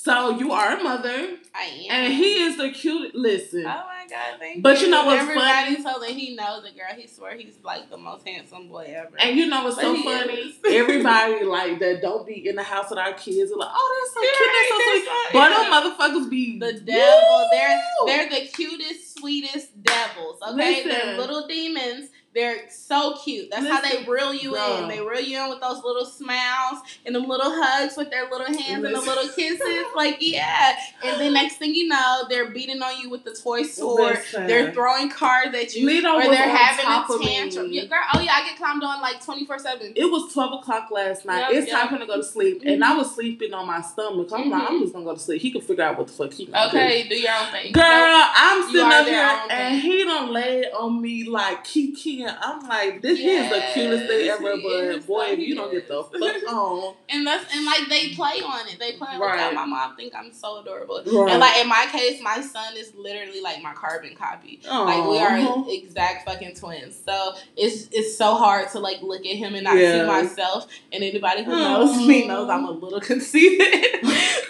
[0.00, 1.36] so you are a mother.
[1.52, 1.90] I am.
[1.90, 3.16] And he is the cute.
[3.16, 3.62] Listen.
[3.62, 4.84] Oh my god, thank but you.
[4.84, 5.32] you know what's funny?
[5.32, 5.84] Everybody funny?
[5.84, 6.96] told that he knows the girl.
[6.96, 9.16] He swear he's like the most handsome boy ever.
[9.18, 10.54] And you know what's but so funny?
[10.70, 14.14] Everybody like that don't be in the house with our kids are like, oh, that's
[14.14, 15.08] so cute, that's so sweet.
[15.32, 17.48] But them motherfuckers be the devil.
[17.50, 20.38] They're they're the cutest, sweetest devils.
[20.42, 20.88] Okay, Listen.
[20.90, 23.50] they're little demons they're so cute.
[23.50, 24.82] That's Listen, how they reel you bro.
[24.82, 24.88] in.
[24.88, 28.46] They reel you in with those little smiles and them little hugs with their little
[28.46, 28.84] hands Listen.
[28.84, 29.86] and the little kisses.
[29.96, 30.76] Like, yeah.
[31.02, 34.14] And then next thing you know, they're beating on you with the toy sword.
[34.14, 34.46] Listen.
[34.46, 35.88] They're throwing cards at you.
[35.88, 37.72] Lito or they're having a tantrum.
[37.72, 39.92] Yeah, girl, oh yeah, I get climbed on like 24 7.
[39.96, 41.40] It was 12 o'clock last night.
[41.40, 41.80] Yep, it's yep.
[41.80, 42.60] time for him to go to sleep.
[42.60, 42.68] Mm-hmm.
[42.68, 44.28] And I was sleeping on my stomach.
[44.32, 44.50] I'm mm-hmm.
[44.50, 44.82] like, I'm mm-hmm.
[44.82, 45.42] just going to go to sleep.
[45.42, 46.68] He can figure out what the fuck he Okay, do.
[46.68, 47.72] Okay, do your own thing.
[47.72, 52.24] Girl, I'm sitting up here and he don't lay on me like Kiki.
[52.40, 55.88] I'm like, this yes, is the cutest thing ever, but boy, if you don't get
[55.88, 56.94] the fuck on.
[57.08, 58.78] And that's and like they play on it.
[58.78, 59.54] They play on right.
[59.54, 61.02] My mom think I'm so adorable.
[61.06, 61.32] Right.
[61.32, 64.60] And like in my case, my son is literally like my carbon copy.
[64.64, 64.84] Aww.
[64.84, 66.98] Like we are exact fucking twins.
[67.04, 70.00] So it's it's so hard to like look at him and not yeah.
[70.00, 70.66] see myself.
[70.92, 74.04] And anybody who knows me knows I'm a little conceited.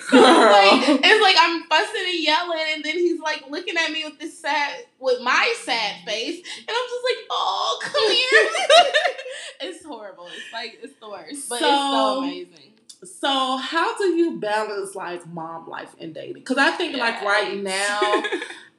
[0.13, 4.19] like, it's like I'm fussing and yelling, and then he's like looking at me with
[4.19, 8.11] this sad, with my sad face, and I'm just like, oh, come
[9.61, 9.71] here.
[9.73, 10.27] it's horrible.
[10.27, 12.73] It's like it's the worst, but so, it's so amazing.
[13.05, 16.35] So how do you balance like mom life and dating?
[16.35, 18.23] Because I think like right now.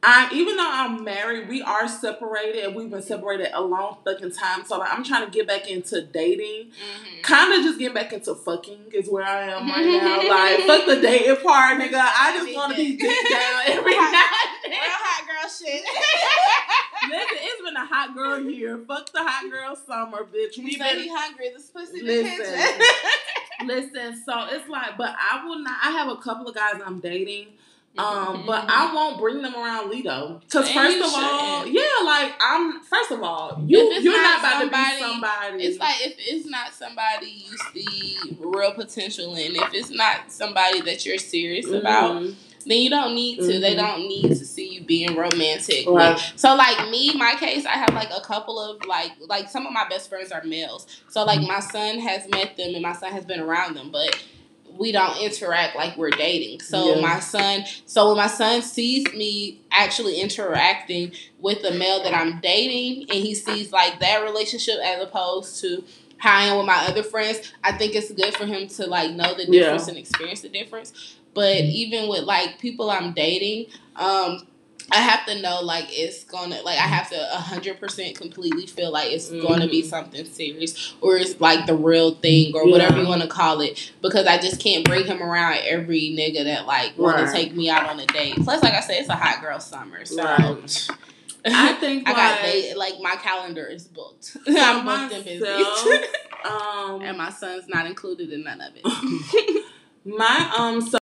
[0.01, 4.31] I even though I'm married, we are separated and we've been separated a long fucking
[4.31, 4.63] time.
[4.65, 6.71] So like I'm trying to get back into dating.
[6.71, 7.21] Mm-hmm.
[7.21, 10.29] Kind of just get back into fucking is where I am right now.
[10.29, 11.95] like fuck the dating part, nigga.
[11.95, 14.47] I just want to be dick down every night.
[14.67, 15.83] Real hot girl shit.
[17.09, 18.77] Listen, it's been a hot girl year.
[18.87, 20.57] Fuck the hot girl summer, bitch.
[20.57, 21.49] We been hungry.
[21.53, 22.55] This pussy listen,
[23.65, 24.23] listen.
[24.25, 25.77] So it's like, but I will not.
[25.83, 27.47] I have a couple of guys I'm dating
[27.97, 28.95] um, but I mm-hmm.
[28.95, 32.81] won't bring them around Lido because first of all, yeah, like I'm.
[32.81, 35.63] First of all, you you're not, not about to be somebody.
[35.63, 40.81] It's like if it's not somebody you see real potential in, if it's not somebody
[40.81, 41.75] that you're serious mm-hmm.
[41.75, 42.23] about,
[42.65, 43.41] then you don't need to.
[43.43, 43.61] Mm-hmm.
[43.61, 45.87] They don't need to see you being romantic.
[45.87, 46.17] Right.
[46.35, 49.73] So like me, my case, I have like a couple of like like some of
[49.73, 50.85] my best friends are males.
[51.09, 54.15] So like my son has met them and my son has been around them, but
[54.77, 56.61] we don't interact like we're dating.
[56.61, 57.01] So yeah.
[57.01, 62.39] my son, so when my son sees me actually interacting with the male that I'm
[62.39, 65.83] dating, and he sees like that relationship as opposed to
[66.17, 69.11] how I am with my other friends, I think it's good for him to like
[69.11, 69.89] know the difference yeah.
[69.89, 71.17] and experience the difference.
[71.33, 74.47] But even with like people I'm dating, um,
[74.91, 78.91] I have to know like it's gonna like I have to hundred percent completely feel
[78.91, 79.45] like it's mm-hmm.
[79.45, 79.89] gonna be mm-hmm.
[79.89, 82.71] something serious or it's like the real thing or yeah.
[82.71, 86.43] whatever you want to call it because I just can't bring him around every nigga
[86.45, 88.35] that like want to take me out on a date.
[88.37, 90.23] Plus, like I said, it's a hot girl summer, so.
[90.23, 90.89] Right.
[91.45, 94.37] I think I got date, like my calendar is booked.
[94.47, 95.45] I'm booked and busy.
[96.45, 99.65] um, and my son's not included in none of it.
[100.05, 100.98] my um so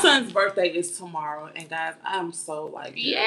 [0.00, 3.26] son's birthday is tomorrow, and guys, I'm so like, Yay!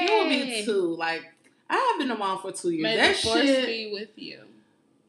[0.00, 0.94] he will be two.
[0.96, 1.22] Like,
[1.68, 2.82] I have been a mom for two years.
[2.82, 3.66] May that shit.
[3.66, 4.40] be with you.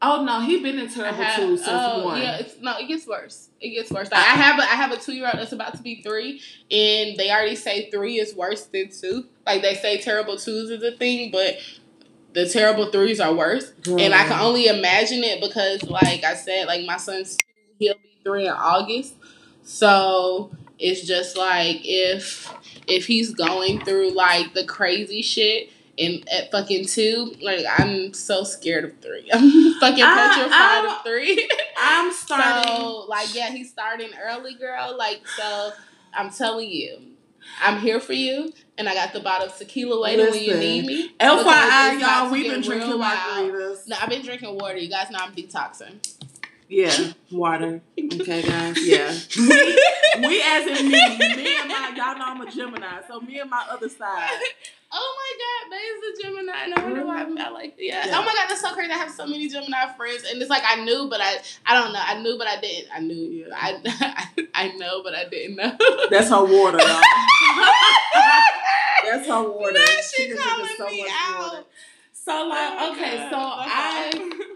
[0.01, 2.21] Oh no, he been in terrible have- two since oh, one.
[2.21, 3.49] Yeah, it's, no, it gets worse.
[3.59, 4.09] It gets worse.
[4.09, 6.41] Like, I have a I have a two year old that's about to be three,
[6.71, 9.25] and they already say three is worse than two.
[9.45, 11.57] Like they say, terrible twos is a thing, but
[12.33, 13.73] the terrible threes are worse.
[13.87, 17.37] And I can only imagine it because, like I said, like my son's
[17.77, 19.15] he'll be three in August.
[19.69, 22.51] So it's just like if
[22.87, 28.43] if he's going through like the crazy shit and at fucking two, like I'm so
[28.43, 29.29] scared of three.
[29.33, 31.47] I'm fucking petrified I- of three.
[31.77, 32.63] I'm starting.
[32.63, 34.97] so like yeah, he's starting early, girl.
[34.97, 35.71] Like so,
[36.15, 36.97] I'm telling you.
[37.61, 40.85] I'm here for you, and I got the bottle of tequila waiting when you need
[40.85, 41.09] me.
[41.19, 43.87] FYI, y'all, we've been drinking margaritas.
[43.87, 44.77] No, I've been drinking water.
[44.77, 45.95] You guys know I'm detoxing.
[46.69, 47.81] Yeah, water.
[47.97, 48.77] Okay, guys.
[48.87, 49.11] Yeah.
[49.35, 53.39] we, we as in me, me and my y'all know I'm a Gemini, so me
[53.39, 54.29] and my other side.
[54.91, 56.75] Oh my god, Bae's a Gemini.
[56.75, 58.07] No wonder why I'm not like yeah.
[58.07, 58.17] Yeah.
[58.17, 58.91] Oh my god, that's so crazy.
[58.91, 61.35] I have so many Gemini friends, and it's like I knew, but I
[61.67, 62.01] I don't know.
[62.03, 62.89] I knew, but I didn't.
[62.91, 63.15] I knew.
[63.15, 63.53] Yeah.
[63.55, 65.77] I I know, but I didn't know.
[66.09, 67.01] That's her water, y'all.
[69.05, 69.73] That's her water.
[69.73, 71.67] Now she drinking calling me out.
[72.11, 73.29] So like, Oh okay, God.
[73.29, 74.48] so I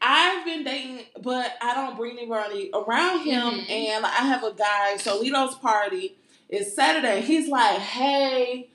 [0.00, 3.70] I've been dating, but I don't bring anybody around him, Mhm.
[3.70, 4.96] and I have a guy.
[4.98, 6.16] So Lito's party
[6.48, 7.22] is Saturday.
[7.22, 8.68] He's like, hey.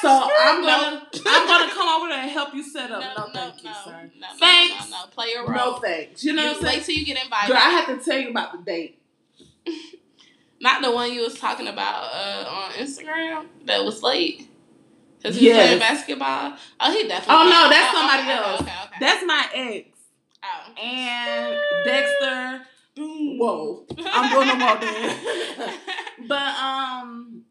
[0.00, 3.00] So I'm gonna I'm gonna come over there and help you set up.
[3.00, 4.10] No, thank you, sir.
[4.18, 4.90] No, no, Thanks.
[4.90, 5.10] No, no, no.
[5.10, 6.24] Play your No thanks.
[6.24, 6.76] You know what I'm saying?
[6.78, 7.48] Wait till you get invited.
[7.48, 8.98] Girl, I have to tell you about the date.
[10.60, 14.48] Not the one you was talking about uh, on Instagram that was late.
[15.22, 15.66] Cause he was Yes.
[15.66, 16.56] playing basketball.
[16.80, 17.34] Oh, he definitely.
[17.34, 18.60] Oh, no, that's oh, somebody okay, else.
[18.62, 18.96] Okay, okay.
[19.00, 19.89] That's my ex.
[20.44, 20.80] Oh.
[20.80, 22.66] And Dexter.
[22.96, 23.86] Whoa.
[24.04, 25.16] I'm doing them all day.
[26.26, 27.44] But um,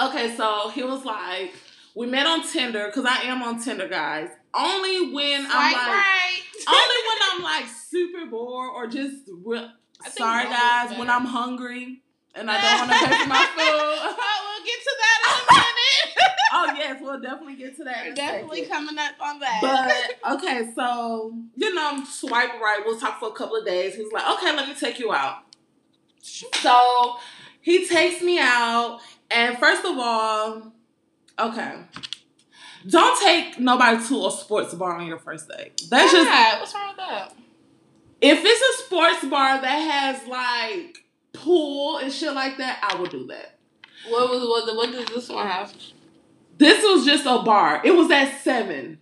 [0.00, 1.54] okay, so he was like,
[1.94, 4.28] we met on Tinder because I am on Tinder, guys.
[4.52, 6.40] Only when I'm like, right.
[6.68, 9.70] only when I'm like super bored or just real.
[10.10, 12.03] Sorry, guys, when I'm hungry
[12.36, 13.98] and I don't want to pay for my food.
[14.18, 16.16] oh, we'll get to that in a minute.
[16.52, 18.06] oh yes, we'll definitely get to that.
[18.08, 18.74] In Definitely second.
[18.74, 19.58] coming up on that.
[20.22, 22.80] But okay, so you know, I'm swipe right.
[22.84, 23.94] We'll talk for a couple of days.
[23.94, 25.38] He's like, okay, let me take you out.
[26.22, 27.16] So
[27.60, 30.72] he takes me out, and first of all,
[31.38, 31.74] okay,
[32.88, 35.82] don't take nobody to a sports bar on your first date.
[35.90, 37.32] That's just God, what's wrong with that?
[38.20, 41.03] if it's a sports bar that has like
[41.34, 43.58] pool and shit like that, I would do that.
[44.08, 44.76] What was what?
[44.76, 45.72] What does this one have?
[46.58, 47.80] This was just a bar.
[47.84, 48.98] It was at seven.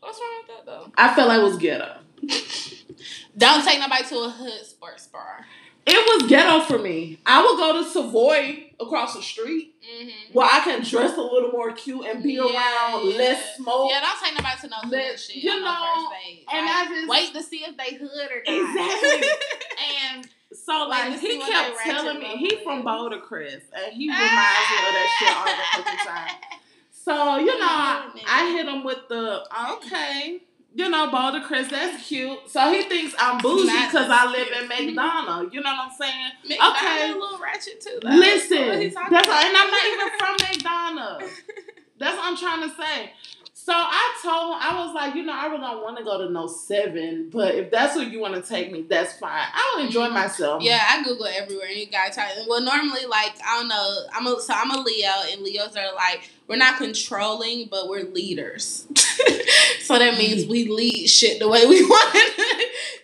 [0.00, 0.92] What's wrong with that though?
[0.96, 1.96] I felt like it was ghetto.
[3.36, 5.44] Don't take nobody to a hood sports bar.
[5.86, 7.18] It was ghetto for me.
[7.26, 10.32] I would go to Savoy across the street Mm-hmm.
[10.32, 13.90] where I can dress a little more cute and be around less smoke.
[13.90, 15.36] Yeah, don't take nobody to no hood shit.
[15.44, 16.08] you know,
[16.50, 18.70] and Like, I just- wait to see if they hood or not.
[18.70, 19.28] Exactly.
[20.54, 24.30] so Wait like he kept telling me he from Boulder Crest and he reminds
[24.70, 26.36] me of that shit all the fucking time.
[26.90, 29.44] So you know I, I hit him with the
[29.76, 30.40] okay.
[30.76, 32.50] You know, Boulder Crest, that's cute.
[32.50, 35.52] So he thinks I'm bougie because I live in McDonough.
[35.52, 36.32] You know what I'm saying?
[36.48, 37.10] McDonald's Okay.
[37.12, 37.98] a little ratchet too.
[38.02, 38.08] Though.
[38.08, 39.44] Listen, that's all, about?
[39.44, 41.42] and I'm not even from McDonald's.
[41.96, 43.12] That's what I'm trying to say.
[43.64, 46.18] So I told him, I was like, you know, I really don't want to go
[46.18, 49.46] to no seven, but if that's where you want to take me, that's fine.
[49.54, 50.12] I will enjoy mm-hmm.
[50.12, 50.62] myself.
[50.62, 52.30] Yeah, I Google everywhere and you guys try.
[52.46, 55.94] Well, normally, like I don't know, I'm a so I'm a Leo, and Leos are
[55.94, 58.86] like we're not controlling, but we're leaders.
[59.80, 62.12] so that means we lead shit the way we want.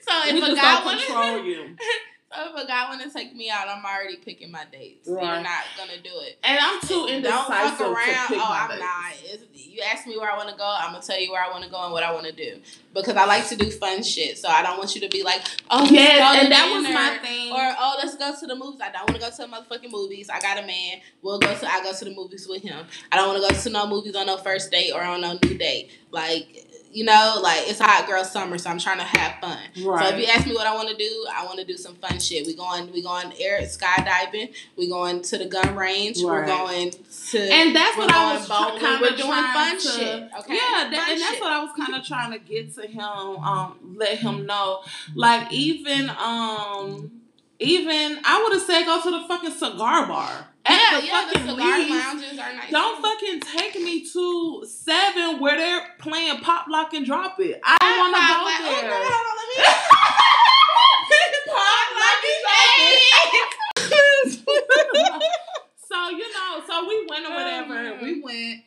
[0.03, 1.77] so if we a guy don't want control you.
[2.33, 5.09] if a guy want to take me out, I'm already picking my dates.
[5.09, 6.39] You're not gonna do it.
[6.45, 7.97] And I'm too Don't indecisive around.
[7.97, 8.81] to pick oh, I'm dates.
[8.81, 9.13] not.
[9.25, 11.51] It's, you ask me where I want to go, I'm gonna tell you where I
[11.51, 12.61] want to go and what I want to do
[12.95, 14.39] because I like to do fun shit.
[14.39, 17.53] So I don't want you to be like, oh, Yes, and that was my thing.
[17.53, 18.81] Or oh, let's go to the movies.
[18.81, 20.31] I don't want to go to the motherfucking movies.
[20.31, 21.01] I got a man.
[21.23, 21.67] We'll go to.
[21.67, 22.87] I go to the movies with him.
[23.11, 25.39] I don't want to go to no movies on no first date or on no
[25.43, 25.91] new date.
[26.13, 29.59] Like you know, like it's hot girl summer, so I'm trying to have fun.
[29.75, 31.95] So if you ask me what I want to do, I want to do some
[31.95, 32.47] fun shit.
[32.47, 34.53] We going, we going air skydiving.
[34.77, 36.19] We going to the gun range.
[36.23, 37.39] We're going to.
[37.39, 40.31] and that's what I was kind of doing trying fun to, shit.
[40.41, 40.55] Okay.
[40.55, 41.41] Yeah, that, and that's shit.
[41.41, 43.01] what I was kind of trying to get to him.
[43.01, 44.83] Um, let him know,
[45.15, 47.21] like even um,
[47.61, 50.49] even I would have said go to the fucking cigar bar.
[50.69, 51.27] Yeah, the yeah.
[51.33, 51.91] The fucking cigar Lee's.
[51.91, 52.71] lounges are nice.
[52.71, 57.61] Don't fucking take me to seven where they're playing pop lock and drop it.
[57.65, 58.91] I don't want to go oh, there.
[58.91, 59.65] girl, hold on, let me-
[61.51, 63.11] Pop lock and drop it.
[67.11, 67.99] went or oh, whatever.
[68.03, 68.61] We went,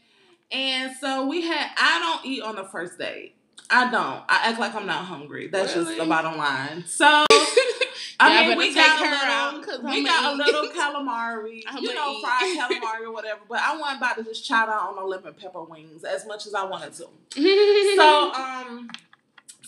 [0.51, 1.71] and so we had.
[1.77, 3.35] I don't eat on the first date.
[3.69, 4.23] I don't.
[4.29, 5.47] I act like I'm not hungry.
[5.47, 6.85] That's just the bottom line.
[6.85, 7.25] So
[8.19, 12.23] I mean, we got a little, we got a little calamari, I'ma you know, eat.
[12.23, 13.41] fried calamari or whatever.
[13.49, 16.45] But I wasn't about to just chow down on no lemon pepper wings as much
[16.45, 17.07] as I wanted to.
[17.95, 18.89] So um,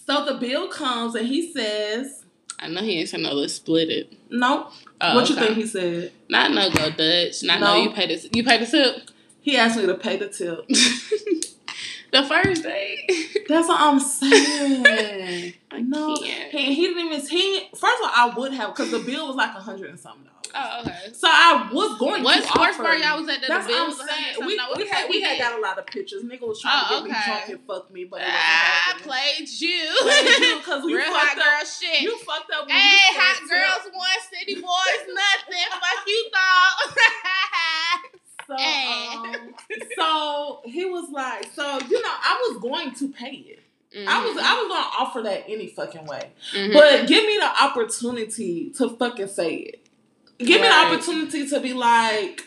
[0.06, 2.24] so the bill comes and he says,
[2.60, 3.34] I know he ain't saying no.
[3.34, 4.14] Let's split it.
[4.30, 5.48] "Nope." Oh, what you okay.
[5.48, 6.12] think he said?
[6.30, 7.44] Not no go Dutch.
[7.44, 7.74] Not no.
[7.74, 7.84] No.
[7.84, 9.10] You pay the you pay the tip.
[9.42, 10.66] He asked me to pay the tip.
[12.22, 13.40] The first date.
[13.50, 15.54] That's what I'm saying.
[15.72, 16.52] I no, can't.
[16.52, 17.28] he, he didn't even.
[17.28, 20.00] He first of all, I would have because the bill was like a hundred and
[20.00, 20.32] something dollars.
[20.58, 21.12] Oh, okay.
[21.12, 23.90] So I was going What to sports bar y'all was at that That's the bill
[23.92, 24.48] what I'm saying.
[24.48, 26.24] We, we had we had got a lot of pictures.
[26.24, 28.96] Nigga was trying Oh, to get me drunk and fuck me, but it wasn't ah,
[28.96, 29.04] happening.
[29.04, 29.84] played you.
[30.00, 31.44] Played you because you Real fucked hot up.
[31.44, 32.02] girl shit.
[32.08, 32.68] You fucked up.
[32.68, 35.68] When hey, hot girls want city boys nothing.
[35.76, 36.96] Fuck you thought.
[38.48, 39.16] So, Hey.
[39.18, 39.56] um,
[39.98, 43.60] so he was like, so you know, I was going to pay it.
[44.08, 46.32] I was I was gonna offer that any fucking way.
[46.54, 46.74] Mhm.
[46.74, 49.88] But give me the opportunity to fucking say it.
[50.38, 52.44] Give me the opportunity to be like,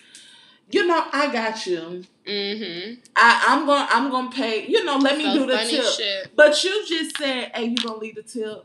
[0.70, 2.04] you know, I got you.
[2.26, 2.98] Mhm.
[3.16, 4.66] I, I'm gonna I'm gonna pay.
[4.66, 5.84] You know, let me So do the tip.
[5.84, 6.28] shit.
[6.36, 8.64] But you just said, "Hey, you gonna leave the tip?"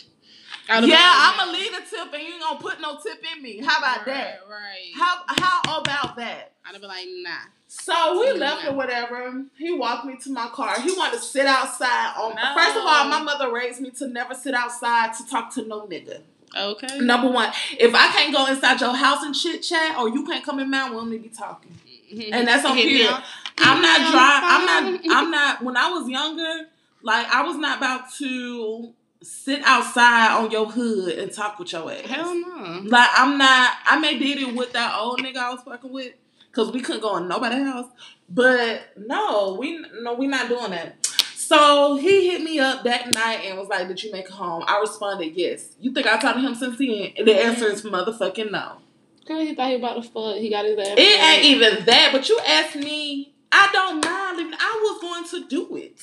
[0.69, 3.59] Yeah, I'm gonna leave a tip, and you ain't gonna put no tip in me.
[3.65, 4.41] How about that?
[4.49, 4.51] Right.
[4.51, 4.93] right.
[4.95, 6.53] How how about that?
[6.65, 7.31] I'd been like, nah.
[7.67, 9.45] So we left or whatever.
[9.57, 10.79] He walked me to my car.
[10.81, 12.15] He wanted to sit outside.
[12.19, 12.55] On No.
[12.55, 15.87] first of all, my mother raised me to never sit outside to talk to no
[15.87, 16.21] nigga.
[16.57, 16.99] Okay.
[16.99, 20.45] Number one, if I can't go inside your house and chit chat, or you can't
[20.45, 21.73] come in mine, we'll only be talking.
[22.13, 22.29] Mhm.
[22.33, 23.11] And that's on here.
[23.59, 24.41] I'm not dry.
[24.45, 25.01] I'm not.
[25.11, 25.63] I'm not.
[25.65, 26.69] When I was younger,
[27.03, 31.91] like I was not about to sit outside on your hood and talk with your
[31.91, 32.07] ass.
[32.07, 32.83] Hell no.
[32.85, 33.73] Like I'm not.
[33.85, 36.15] I may did it with that old nigga I was fucking with,
[36.53, 37.91] cause we couldn't go in nobody's house.
[38.29, 41.07] But no, we no, we not doing that.
[41.37, 44.65] So he hit me up that night and was like, "Did you make it home?"
[44.67, 47.13] I responded, "Yes." You think I talked to him since then?
[47.17, 48.79] And the answer is motherfucking no.
[49.27, 50.37] Girl, he thought he about to fuck.
[50.37, 50.95] He got his ass.
[50.97, 52.11] It ain't even that.
[52.13, 54.55] But you asked me, I don't mind.
[54.59, 56.03] I was going to do it.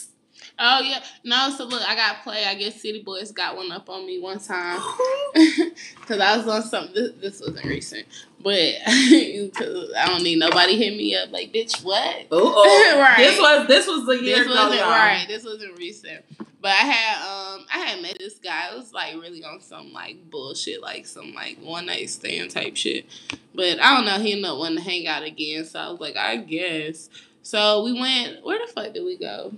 [0.59, 1.49] Oh yeah, no.
[1.55, 2.43] So look, I got play.
[2.45, 4.79] I guess City Boys got one up on me one time
[5.33, 6.93] because I was on something.
[6.93, 8.05] This, this wasn't recent,
[8.41, 12.27] but I don't need nobody hit me up like, bitch, what?
[12.31, 13.17] Oh, Right.
[13.17, 14.89] This was this was a year This wasn't y'all.
[14.89, 15.25] right.
[15.27, 16.25] This wasn't recent.
[16.61, 17.21] But I had
[17.55, 18.71] um I had met this guy.
[18.73, 22.75] It was like really on some like bullshit, like some like one night stand type
[22.75, 23.05] shit.
[23.55, 24.19] But I don't know.
[24.19, 27.09] He ended up wanting to hang out again, so I was like, I guess.
[27.43, 28.43] So we went.
[28.43, 29.53] Where the fuck did we go?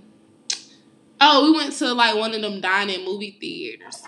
[1.24, 4.02] Oh, we went to like one of them dining movie theaters.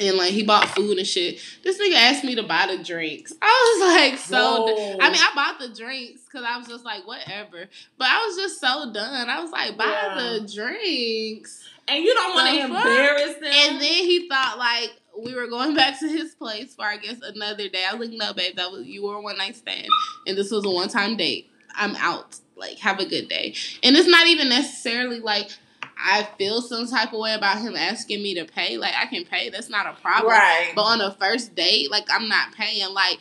[0.00, 1.38] And like he bought food and shit.
[1.62, 3.32] This nigga asked me to buy the drinks.
[3.42, 4.66] I was like so.
[5.00, 7.66] I mean, I bought the drinks because I was just like, whatever.
[7.98, 9.28] But I was just so done.
[9.28, 10.14] I was like, buy Yeah.
[10.14, 11.62] the drinks.
[11.88, 13.44] and you don't want to embarrass them.
[13.44, 17.20] And then he thought like we were going back to his place for I guess
[17.22, 17.84] another day.
[17.88, 19.88] I was like, no, babe, that was you were a one night stand,
[20.26, 21.50] and this was a one time date.
[21.74, 22.36] I'm out.
[22.56, 23.54] Like, have a good day.
[23.82, 25.50] And it's not even necessarily like.
[26.02, 28.76] I feel some type of way about him asking me to pay.
[28.76, 30.32] Like I can pay, that's not a problem.
[30.32, 30.72] right.
[30.74, 32.92] But on a first date, like I'm not paying.
[32.92, 33.18] Like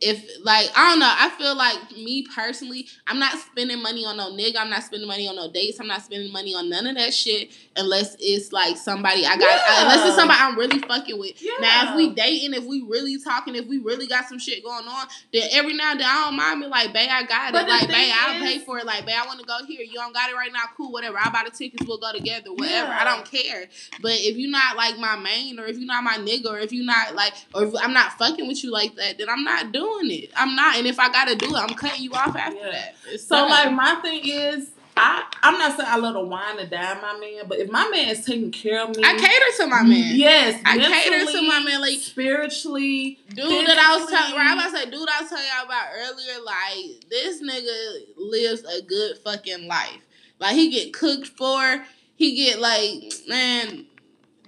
[0.00, 4.16] if like I don't know, I feel like me personally, I'm not spending money on
[4.16, 4.56] no nigga.
[4.58, 5.78] I'm not spending money on no dates.
[5.78, 9.40] I'm not spending money on none of that shit unless it's like somebody I got.
[9.40, 9.82] Yeah.
[9.82, 11.42] Unless it's somebody I'm really fucking with.
[11.42, 11.52] yeah.
[11.60, 14.86] Now if we dating, if we really talking, if we really got some shit going
[14.86, 17.66] on, then every now and then I don't mind me like, babe, I got But
[17.66, 17.68] it.
[17.68, 18.86] Like, babe, I'll pay for it.
[18.86, 19.82] Like, babe, I want to go here.
[19.82, 20.62] You don't got it right now.
[20.76, 21.18] Cool, whatever.
[21.18, 21.86] I buy the tickets.
[21.86, 22.52] We'll go together.
[22.52, 22.88] Whatever.
[22.88, 22.98] Yeah.
[23.00, 23.66] I don't care.
[24.00, 26.72] But if you're not like my main, or if you're not my nigga, or if
[26.72, 29.72] you're not like, or if I'm not fucking with you like that, then I'm not
[29.72, 30.30] doing it.
[30.36, 30.76] I'm not.
[30.76, 32.70] And if I gotta do it, I'm cutting you off after Yeah.
[32.70, 32.94] that.
[33.08, 36.68] It's So like my thing is, I I'm not saying I love to wine and
[36.70, 39.66] dine my man, but if my man is taking care of me, I cater to
[39.66, 40.16] my man.
[40.16, 41.80] Yes, I cater to my man.
[41.80, 43.18] Like spiritually.
[43.32, 44.48] dude that I was telling, right?
[44.48, 46.44] I was about to say, dude, I was telling y'all about earlier.
[46.44, 50.02] Like this nigga lives a good fucking life.
[50.38, 51.84] Like he get cooked for.
[52.16, 53.86] He get like man.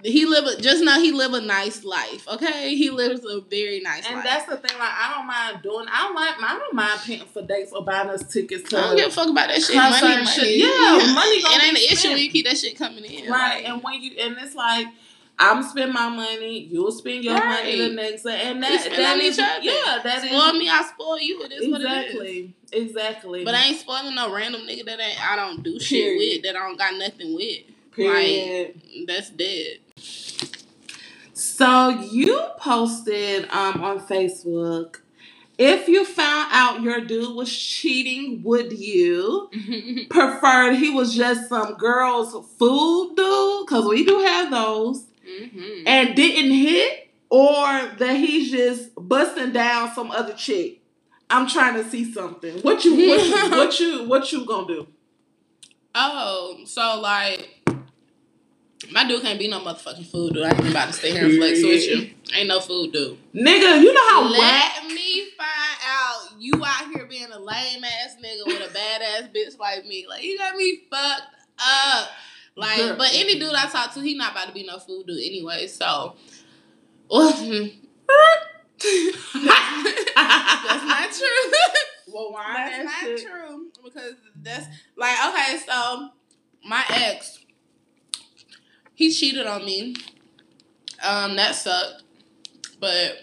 [0.03, 2.27] He live a, just know he live a nice life.
[2.27, 4.07] Okay, he lives a very nice life.
[4.07, 4.25] And life.
[4.25, 4.77] that's the thing.
[4.77, 5.85] Like I don't mind doing.
[5.89, 6.35] I don't like.
[6.41, 8.77] I don't mind paying for dates or buying us tickets to.
[8.77, 9.75] I don't give a fuck about that shit.
[9.75, 10.25] Money, money.
[10.25, 10.57] shit.
[10.57, 10.67] Yeah,
[11.15, 13.31] money gonna It ain't an issue when you keep that shit coming in.
[13.31, 14.87] Right, Like, and when you and it's like
[15.39, 19.37] I'm spend my money, you'll spend your money the next day, and that that is
[19.37, 21.43] yeah, that is spoil me, I spoil you.
[21.43, 22.05] It is what it is.
[22.05, 23.45] exactly, exactly.
[23.45, 26.43] But I ain't spoiling no random nigga that ain't, I don't do shit Period.
[26.43, 27.63] with, that I don't got nothing with.
[27.95, 28.81] Period.
[29.07, 29.77] That's dead.
[31.33, 34.97] So you posted um on Facebook
[35.57, 39.49] If you found out your dude was cheating, would you
[40.09, 43.65] prefer he was just some girl's food dude?
[43.67, 45.05] Because we do have those.
[45.27, 45.83] Mhm.
[45.87, 47.09] And didn't hit?
[47.29, 47.63] Or
[47.99, 50.81] that he's just busting down some other chick?
[51.29, 52.59] I'm trying to see something.
[52.61, 54.87] What you what you what you, what you gonna do?
[55.95, 57.62] Oh, so like
[58.91, 60.43] my dude can't be no motherfucking food dude.
[60.43, 62.13] I ain't about to stay here and flex with you.
[62.35, 63.17] Ain't no food dude.
[63.33, 67.83] Nigga, you know how whack Let me find out you out here being a lame
[67.83, 70.05] ass nigga with a badass bitch like me.
[70.07, 71.23] Like you got me fucked
[71.59, 72.09] up.
[72.55, 72.95] Like, Girl.
[72.97, 75.65] but any dude I talk to, he not about to be no food dude anyway.
[75.67, 76.15] So,
[77.09, 77.33] that's
[80.85, 81.51] not true.
[82.13, 83.27] Well, why That's that not shit?
[83.27, 85.57] true because that's like okay.
[85.65, 86.09] So
[86.63, 87.39] my ex,
[89.03, 89.95] he cheated on me.
[91.03, 92.03] Um, that sucked,
[92.79, 93.19] but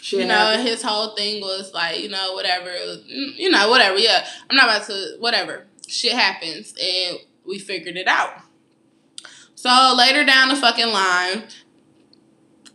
[0.00, 3.98] Shit you know his whole thing was like you know whatever, mm, you know whatever.
[3.98, 5.66] Yeah, I'm not about to whatever.
[5.86, 8.32] Shit happens, and we figured it out.
[9.54, 11.44] So later down the fucking line,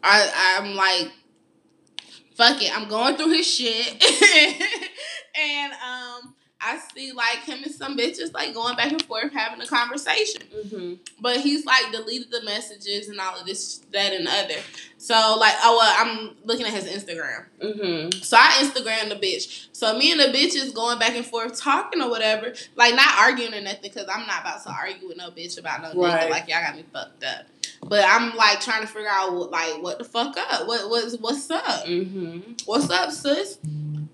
[0.03, 1.11] I I'm like,
[2.35, 4.03] fuck it, I'm going through his shit,
[5.41, 6.35] and um,
[6.65, 10.41] I see like him and some bitches like going back and forth having a conversation,
[10.55, 10.99] Mhm.
[11.19, 14.59] but he's like deleted the messages and all of this, that, and other.
[14.97, 17.45] So like, oh well, I'm looking at his Instagram.
[17.61, 18.23] Mhm.
[18.23, 19.67] So I Instagram the bitch.
[19.73, 22.53] So me and the bitch is going back and forth talking or whatever.
[22.75, 25.81] Like not arguing or nothing because I'm not about to argue with no bitch about
[25.81, 26.27] no Right.
[26.27, 26.29] nigga.
[26.29, 27.45] Like y'all got me fucked up.
[27.85, 30.67] But I'm like trying to figure out like what the fuck up.
[30.67, 31.85] What what's what's up?
[31.85, 32.61] Mhm.
[32.65, 33.57] What's up, sis?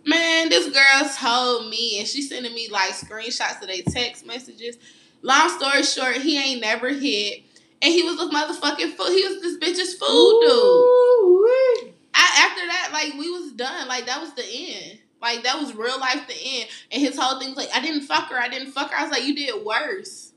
[0.10, 4.78] Man, this girl told me and she sending me like screenshots of their text messages.
[5.22, 7.44] Long story short, he ain't never hit.
[7.82, 9.12] And he was a motherfucking fool.
[9.12, 11.94] He was this bitch's fool dude.
[12.16, 13.88] I, after that, like we was done.
[13.88, 15.00] Like that was the end.
[15.22, 16.70] Like that was real life the end.
[16.92, 18.40] And his whole thing was like, I didn't fuck her.
[18.40, 18.98] I didn't fuck her.
[18.98, 20.29] I was like, you did worse.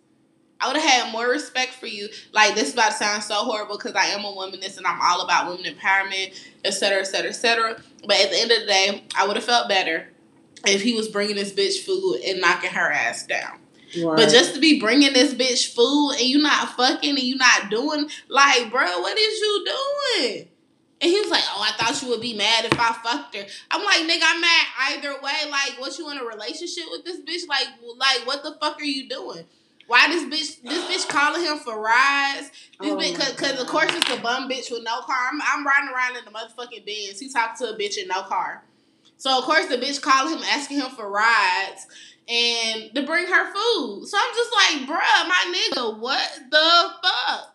[0.62, 2.08] I would have had more respect for you.
[2.32, 5.00] Like this is about to sound so horrible because I am a womanist and I'm
[5.00, 7.82] all about women empowerment, et cetera, et cetera, et cetera.
[8.06, 10.08] But at the end of the day, I would have felt better
[10.66, 13.58] if he was bringing this bitch food and knocking her ass down.
[14.00, 14.16] Right.
[14.16, 17.68] But just to be bringing this bitch food and you not fucking and you not
[17.68, 20.48] doing like, bro, what is you doing?
[21.00, 23.44] And he was like, "Oh, I thought you would be mad if I fucked her."
[23.72, 25.50] I'm like, "Nigga, I'm mad either way.
[25.50, 27.48] Like, what you in a relationship with this bitch?
[27.48, 29.44] Like, like what the fuck are you doing?
[29.92, 30.62] Why this bitch?
[30.62, 32.48] This bitch calling him for rides?
[32.80, 35.28] This Oh bitch, cause, cause of course it's a bum bitch with no car.
[35.30, 37.20] I'm, I'm riding around in the motherfucking Benz.
[37.20, 38.64] He talked to a bitch in no car.
[39.18, 41.86] So of course the bitch calling him asking him for rides
[42.26, 44.06] and to bring her food.
[44.06, 47.54] So I'm just like, bruh, my nigga, what the fuck?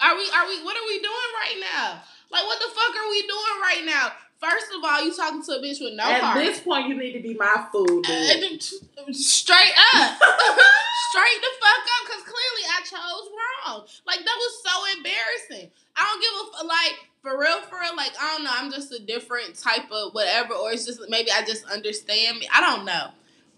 [0.00, 2.00] Are we are we what are we doing right now?
[2.30, 4.12] Like what the fuck are we doing right now?
[4.40, 6.34] First of all, you talking to a bitch with no At car.
[6.38, 8.04] this point, you need to be my food.
[8.08, 8.62] Uh, dude.
[9.12, 10.18] straight up.
[11.10, 13.86] straight the fuck up because clearly I chose wrong.
[14.06, 15.70] Like that was so embarrassing.
[15.96, 17.96] I don't give a f- like for real, for real.
[17.96, 18.50] Like I don't know.
[18.54, 22.48] I'm just a different type of whatever, or it's just maybe I just understand me.
[22.54, 23.08] I don't know,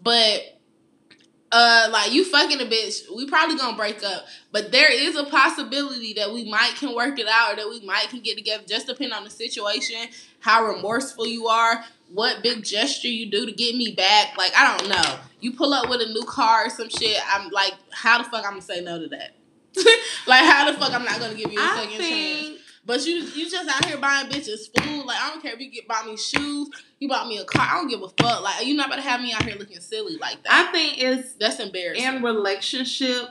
[0.02, 0.56] but.
[1.52, 4.24] Uh, like you fucking a bitch, we probably gonna break up.
[4.52, 7.80] But there is a possibility that we might can work it out, or that we
[7.84, 8.62] might can get together.
[8.68, 9.96] Just depending on the situation,
[10.40, 10.76] how mm-hmm.
[10.76, 14.36] remorseful you are, what big gesture you do to get me back.
[14.36, 15.18] Like I don't know.
[15.40, 17.18] You pull up with a new car or some shit.
[17.32, 19.36] I'm like, how the fuck I'm gonna say no to that?
[20.26, 22.58] like how the fuck I'm not gonna give you a second chance?
[22.84, 25.04] But you you just out here buying bitches food.
[25.04, 27.66] Like I don't care if you get bought me shoes, you bought me a car.
[27.70, 28.42] I don't give a fuck.
[28.42, 30.68] Like you not about to have me out here looking silly like that.
[30.68, 32.04] I think it's That's embarrassing.
[32.04, 33.30] in relationships.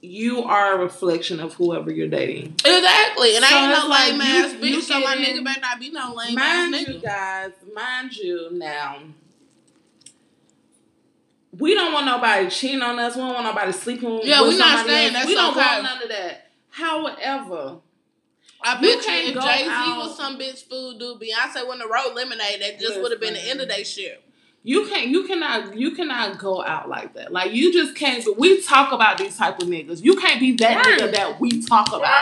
[0.00, 2.54] You are a reflection of whoever you're dating.
[2.64, 3.34] exactly.
[3.36, 4.82] And So I ain't no like lame you- ass you bitch.
[4.82, 7.02] So my nigga better not be no lame ass Mind you, nigga.
[7.02, 8.98] guys, mind you, now
[11.58, 13.16] we don't want nobody cheating on us.
[13.16, 14.20] We don't want nobody sleeping.
[14.22, 15.66] Yeah, with we not somebody saying that's We don't okay.
[15.66, 16.50] want none of that.
[16.70, 17.76] However,
[18.62, 21.80] I You bet you, can't if Jay Z was some bitch food dude, Beyonce wouldn't
[21.82, 22.60] have wrote Lemonade.
[22.60, 24.22] That just would have been the end of that shit.
[24.68, 27.32] You can't, you cannot, you cannot go out like that.
[27.32, 28.20] Like you just can't.
[28.36, 30.04] We talk about these type of niggas.
[30.04, 31.00] You can't be that Right.
[31.00, 32.12] nigga that we talk about.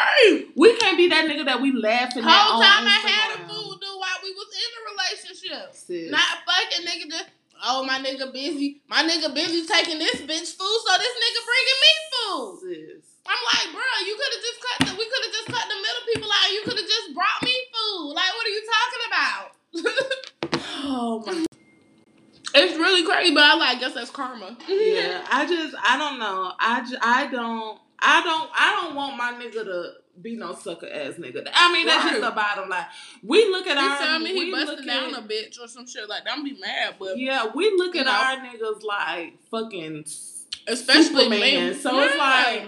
[0.55, 3.83] We can't be that nigga that we laughing at Whole time I had a food
[3.83, 5.75] dude while we was in a relationship.
[5.75, 6.07] Sis.
[6.15, 7.27] Not fucking nigga just.
[7.67, 8.79] Oh my nigga busy.
[8.87, 12.53] My nigga busy taking this bitch food, so this nigga bringing me food.
[12.63, 13.05] Sis.
[13.27, 14.93] I'm like, bro, you could have just cut the.
[14.95, 16.53] We could have just cut the middle people out.
[16.55, 18.15] You could have just brought me food.
[18.15, 19.47] Like, what are you talking about?
[20.89, 21.47] Oh my.
[22.57, 23.81] It's really crazy, but I like.
[23.81, 24.57] Guess that's karma.
[24.69, 26.53] yeah, I just I don't know.
[26.59, 29.93] I just, I don't I don't I don't want my nigga to
[30.23, 31.47] be no sucker ass nigga.
[31.53, 32.11] I mean, that's Right.
[32.13, 32.87] just the bottom line.
[33.23, 33.99] We look at He our.
[33.99, 36.33] tell me he we busted down at- a bitch or some shit like that.
[36.33, 38.13] I'm be mad, but Yeah, we look at know.
[38.13, 40.05] our niggas like fucking.
[40.69, 41.69] especially Superman.
[41.71, 41.75] me.
[41.75, 42.65] So it's like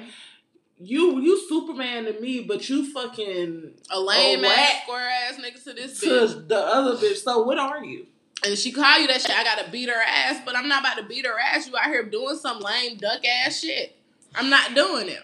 [0.80, 5.62] you you Superman to me, but you fucking a lame a ass square ass nigga
[5.64, 6.48] to this to bitch.
[6.48, 7.16] the other bitch.
[7.16, 8.06] So what are you?
[8.44, 9.36] And she call you that shit.
[9.36, 11.66] I gotta beat her ass, but I'm not about to beat her ass.
[11.66, 13.96] You out here doing some lame duck ass shit.
[14.34, 15.22] I'm not doing it.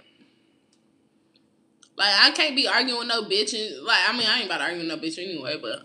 [1.97, 4.59] Like I can't be arguing with no bitch and like I mean I ain't about
[4.59, 5.85] to argue with no bitch anyway, but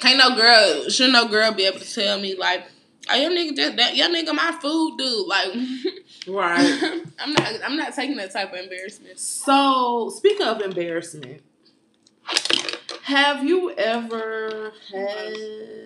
[0.00, 2.64] can't no girl should no girl be able to tell me like,
[3.10, 5.26] oh your nigga just that your nigga my food dude.
[5.26, 5.52] Like
[6.28, 7.02] Right.
[7.18, 9.18] I'm not I'm not taking that type of embarrassment.
[9.18, 11.42] so speak of embarrassment.
[13.06, 15.34] Have you ever had?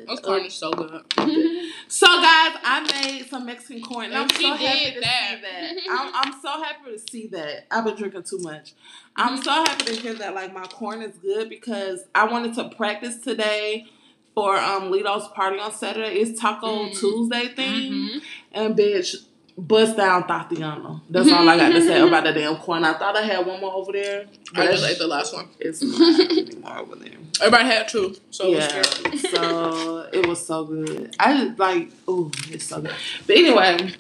[0.09, 1.03] Those corn is so good.
[1.89, 5.37] So guys, I made some Mexican corn, and I'm so happy to that.
[5.37, 5.73] see that.
[5.91, 7.66] I'm, I'm so happy to see that.
[7.71, 8.75] I've been drinking too much.
[9.16, 10.35] I'm so happy to hear that.
[10.35, 13.87] Like my corn is good because I wanted to practice today
[14.35, 16.14] for um Lito's party on Saturday.
[16.21, 16.99] It's Taco Mhm.
[16.99, 18.23] Tuesday thing, Mhm.
[18.53, 19.16] and bitch.
[19.61, 21.03] Bust down Tatiana.
[21.11, 22.83] That's all I got to say about the damn corn.
[22.83, 24.27] I thought I had one more over there.
[24.55, 25.49] I but just ate the last one.
[25.59, 27.13] It's not anymore over there.
[27.43, 31.15] Everybody had two, so it was Yeah, so it was so good.
[31.21, 32.95] I just like, oh, it's so good.
[33.27, 33.93] But anyway,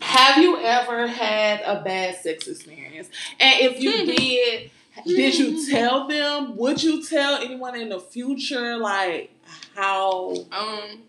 [0.00, 3.08] have you ever had a bad sex experience?
[3.38, 4.70] And if you did,
[5.06, 6.56] did you tell them?
[6.56, 8.78] Would you tell anyone in the future?
[8.78, 9.34] Like
[9.74, 10.34] how?
[10.50, 11.04] Um.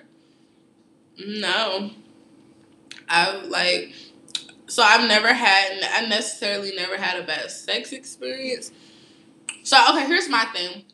[1.18, 1.90] no.
[3.08, 3.92] I like.
[4.66, 5.80] So I've never had.
[5.94, 8.70] I necessarily never had a bad sex experience.
[9.62, 10.84] So okay, here's my thing.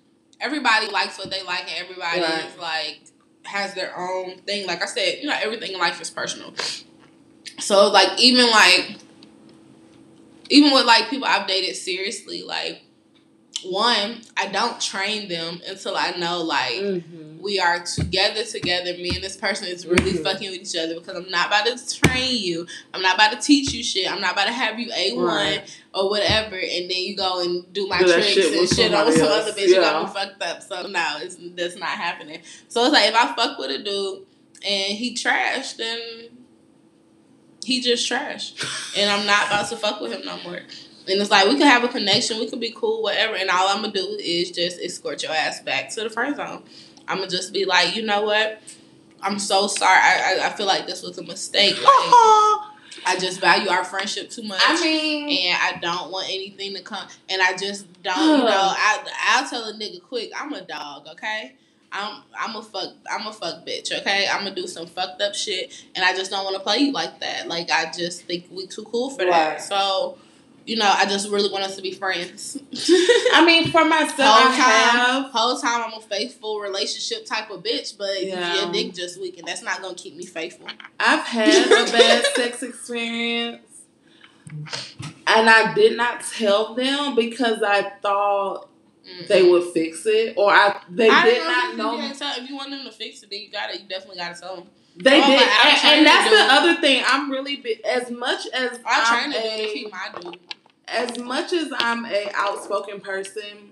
[0.40, 2.44] Everybody likes what they like, and everybody Right.
[2.46, 3.00] is like
[3.44, 4.66] has their own thing.
[4.66, 6.54] Like I said, you know, everything in life is personal.
[7.58, 8.96] So like even like
[10.50, 12.82] even with like people I've dated seriously, like
[13.64, 17.38] one, I don't train them until I know like Mhm.
[17.40, 18.92] we are together together.
[18.94, 20.22] Me and this person is really Mhm.
[20.22, 22.66] fucking with each other because I'm not about to train you.
[22.92, 24.10] I'm not about to teach you shit.
[24.10, 25.62] I'm not about to have you a one Right.
[25.94, 29.12] or whatever, and then you go and do my Do tricks shit and shit on
[29.12, 29.68] some other bitch.
[29.68, 30.62] You got me fucked up.
[30.62, 32.40] So no, it's that's not happening.
[32.68, 34.26] So it's like if I fuck with a dude
[34.62, 36.00] and he trashed then
[37.64, 38.62] he just trashed.
[38.96, 40.60] and I'm not about to fuck with him no more.
[41.06, 43.34] And it's like we could have a connection, we could be cool, whatever.
[43.36, 46.62] And all I'm gonna do is just escort your ass back to the friend zone.
[47.06, 48.60] I'm gonna just be like, you know what?
[49.20, 49.98] I'm so sorry.
[49.98, 51.76] I, I, I feel like this was a mistake.
[51.76, 52.70] Like, uh-huh.
[53.06, 54.60] I just value our friendship too much.
[54.62, 57.06] I mean, and I don't want anything to come.
[57.28, 58.50] And I just don't, you know.
[58.50, 60.30] I I'll tell a nigga quick.
[60.38, 61.54] I'm a dog, okay.
[61.92, 64.26] I'm I'm a fuck I'm a fuck bitch, okay.
[64.30, 66.92] I'm gonna do some fucked up shit, and I just don't want to play you
[66.92, 67.46] like that.
[67.46, 69.52] Like I just think we too cool for that.
[69.52, 69.62] Right.
[69.62, 70.18] So,
[70.66, 72.56] you know, I just really want us to be friends.
[73.32, 75.30] I mean, for myself, whole I time, have.
[75.30, 78.62] whole time I'm a faithful relationship type of bitch, but Yeah.
[78.64, 80.66] your dick just weak, and that's not gonna keep me faithful.
[80.98, 83.60] I've had a bad sex experience.
[85.26, 88.68] And I did not tell them because I thought
[89.06, 89.26] Mm-mm.
[89.26, 92.14] they would fix it, or I they I did don't not know.
[92.14, 94.34] Tell, if you want them to fix it, then you got to You definitely got
[94.34, 94.66] to tell them.
[94.96, 97.02] They Oh, did, and, and that's the other thing.
[97.06, 99.86] I'm really bi- as much as I I'm train to do it a- if he
[99.88, 100.38] my dude.
[100.86, 103.70] as much as I'm a outspoken person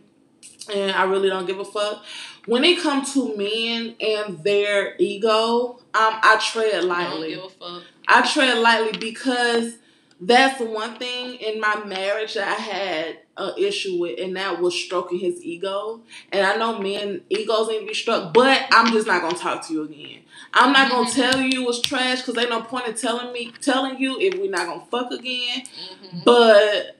[0.72, 2.04] and I really don't give a fuck,
[2.46, 7.28] when it comes to men and their ego, um, I tread I don't lightly.
[7.30, 7.82] give a fuck.
[8.08, 9.74] I tread lightly because
[10.24, 14.74] that's one thing in my marriage that I had an issue with, and that was
[14.74, 16.02] stroking his ego.
[16.32, 19.66] And I know men egos need to be struck, but I'm just not gonna talk
[19.66, 20.20] to you again.
[20.54, 21.14] I'm not gonna Mhm.
[21.14, 24.34] tell you it was trash because ain't no point in telling me telling you if
[24.36, 25.64] we're not gonna fuck again.
[26.10, 26.96] hmm But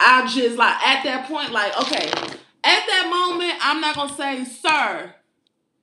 [0.00, 4.44] I just like at that point, like, okay, at that moment, I'm not gonna say,
[4.44, 5.14] sir,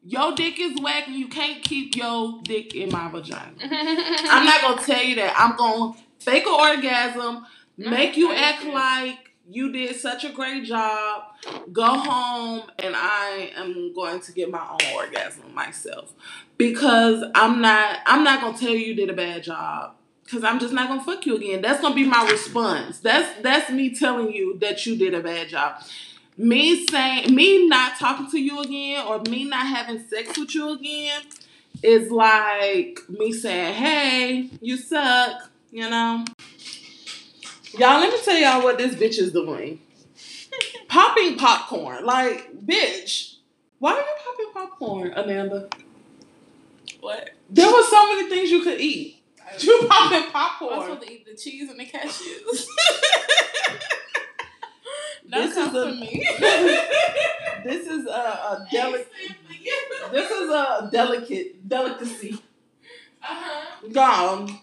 [0.09, 3.53] your dick is whack and you can't keep your dick in my vagina.
[3.61, 5.35] I'm not gonna tell you that.
[5.37, 7.45] I'm gonna fake an orgasm,
[7.77, 11.23] make you act like you did such a great job,
[11.71, 16.13] go home, and I am going to get my own orgasm myself.
[16.57, 19.95] Because I'm not I'm not gonna tell you you did a bad job.
[20.31, 21.61] Cause I'm just not gonna fuck you again.
[21.61, 22.99] That's gonna be my response.
[22.99, 25.81] That's that's me telling you that you did a bad job.
[26.39, 30.69] Me saying me not talking to you again or me not having sex with you
[30.69, 31.21] again
[31.83, 36.23] is like me saying, Hey, you suck, you know.
[37.77, 39.81] Y'all, let me tell y'all what this bitch is doing.
[40.87, 42.05] popping popcorn.
[42.05, 43.35] Like, bitch,
[43.79, 45.67] why are you popping popcorn, Amanda?
[47.01, 47.31] what?
[47.49, 49.21] There were so many things you could eat.
[49.59, 50.83] You popping popcorn.
[50.83, 52.65] supposed to eat the cheese and the cashews.
[55.29, 56.25] Don't This is a- me.
[57.65, 59.11] This is a, a delicate.
[60.11, 62.41] This is a delicate delicacy.
[63.21, 63.87] Uh-huh.
[63.91, 64.59] Gone.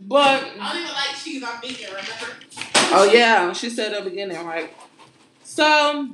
[0.00, 1.44] But I don't even like cheese.
[1.46, 2.36] I'm vegan, remember?
[2.92, 4.72] oh yeah, she said at the beginning, right?
[5.44, 6.08] So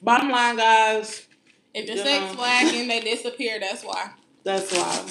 [0.00, 1.26] bottom line, guys,
[1.74, 2.34] If You sex know.
[2.38, 4.10] flag and they disappear, that's why.
[4.44, 5.04] that's why.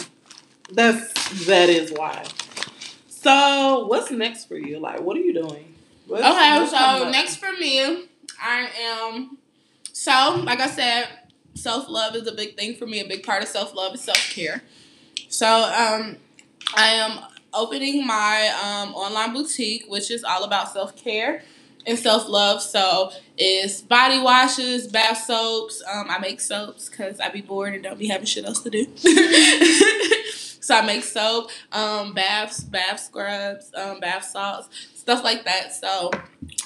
[0.71, 2.23] That's that is why.
[3.09, 4.79] So what's next for you?
[4.79, 5.72] Like, what are you doing?
[6.07, 8.05] What's- Okay, what's so next for me,
[8.41, 9.37] I am.
[9.93, 11.07] So, like I said,
[11.55, 12.99] self love is a big thing for me.
[13.01, 14.63] A big part of self love is self care.
[15.29, 16.17] So, um,
[16.75, 17.19] I am
[17.53, 21.43] opening my um, online boutique, which is all about self care
[21.85, 22.61] and self love.
[22.61, 25.83] So, it's body washes, bath soaps.
[25.91, 28.69] Um, I make soaps because I be bored and don't be having shit else to
[28.69, 28.85] do.
[30.61, 34.69] so I make soap, um, baths, bath scrubs, um, bath salts,
[35.03, 35.75] stuff like that.
[35.75, 36.11] So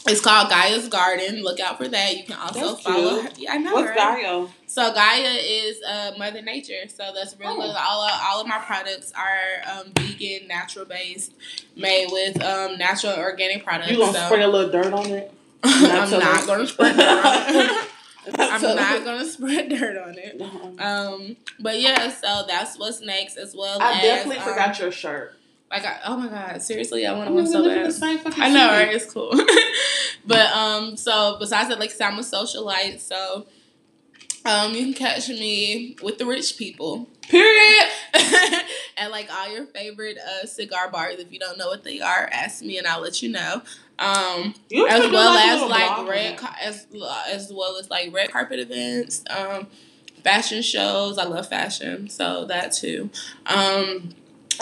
[0.08, 1.44] it's called Gaia's Garden.
[1.44, 2.16] Look out for that.
[2.16, 3.22] You can also That's follow.
[3.24, 3.30] Her.
[3.36, 3.74] Yeah, I know.
[3.74, 4.22] What's right?
[4.22, 4.48] Gaia?
[4.68, 6.88] So Gaia is uh, Mother Nature.
[6.88, 7.76] So that's really Oh.
[7.76, 11.34] All of, all of my products are um, vegan, natural based,
[11.76, 13.92] made with um, natural organic products.
[13.92, 15.34] You gonna so spray a little dirt on it?
[15.64, 17.90] I'm not gonna spread dirt on it.
[18.38, 20.42] I'm not gonna spread dirt on it.
[20.80, 23.82] Um, but yeah, so that's what's next as well.
[23.82, 25.37] I as, definitely um, forgot your shirt.
[25.70, 28.34] Like, I, oh my god, seriously, I want I'm one so living in the bad.
[28.40, 28.94] I know, right?
[28.94, 29.34] It's cool.
[30.26, 33.48] but um, so besides that, like, I'm a socialite, so
[34.46, 37.10] um, you can catch me with the rich people.
[37.24, 37.90] Period.
[38.98, 41.20] and like all your favorite uh, cigar bars.
[41.20, 43.62] If you don't know what they are, ask me and I'll let you know.
[44.00, 46.88] Um, You as well as like red as
[47.28, 49.68] as well as like red carpet events, um,
[50.24, 51.18] fashion shows.
[51.18, 53.10] I love fashion, so that too.
[53.48, 54.14] Um,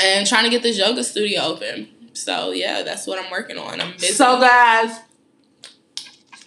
[0.02, 1.90] and trying to get this yoga studio open.
[2.14, 3.82] So yeah, that's what I'm working on.
[3.82, 4.14] I'm busy.
[4.14, 5.00] So guys,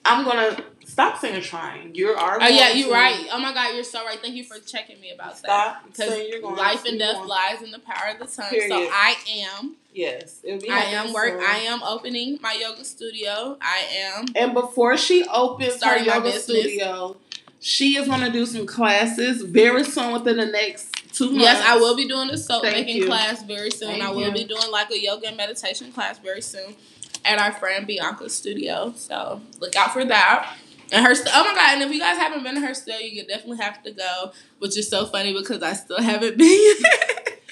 [0.05, 1.94] I'm gonna stop saying trying.
[1.94, 2.38] You are.
[2.40, 3.26] oh yeah, you're right.
[3.30, 4.18] Oh my god, you're so right.
[4.20, 5.80] Thank you for checking me about that.
[5.82, 6.57] Stop Because you're going.
[6.57, 8.49] life and death lies in the power of the tongue.
[8.68, 9.14] So I
[9.55, 9.76] am.
[9.92, 11.32] Yes, be I am work.
[11.32, 11.40] soon.
[11.40, 13.59] I am opening my yoga studio.
[13.61, 13.84] I
[14.16, 14.26] am.
[14.36, 17.16] And before she opens her yoga studio,
[17.61, 21.40] she is gonna do some classes very soon within the next two months.
[21.42, 23.06] Yes, I will be doing a soap Thank making you.
[23.06, 23.90] class very soon.
[23.90, 24.32] Thank I will you.
[24.32, 26.76] be doing like a yoga and meditation class very soon
[27.24, 28.92] at our friend Bianca's studio.
[28.96, 30.54] So look out for that.
[30.90, 31.74] And her, st- oh my god!
[31.74, 34.32] And if you guys haven't been to her studio, you definitely have to go.
[34.59, 36.76] Which is so funny because I still haven't been.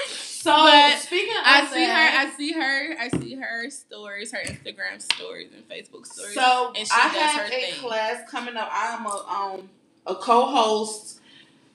[0.01, 1.93] So But speaking of I see her.
[1.93, 2.97] I see her.
[3.01, 6.35] I see her stories, her Instagram stories and Facebook stories.
[6.35, 7.75] So and she I does have her a thing.
[7.81, 8.71] class coming up.
[8.73, 9.71] I am a um
[10.07, 11.21] a co-host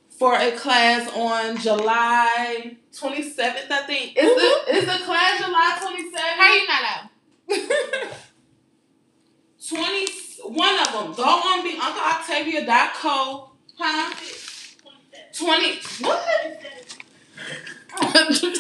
[0.10, 3.72] for a class on July 27th.
[3.72, 4.76] I think is the mm-hmm.
[4.78, 6.38] is the class July 27th.
[6.38, 7.10] How you not out?
[9.68, 10.08] 20
[10.44, 11.14] one of them.
[11.14, 13.52] Go on BiancaOctavia.co.
[13.78, 14.14] Huh?
[15.34, 16.22] 20 what?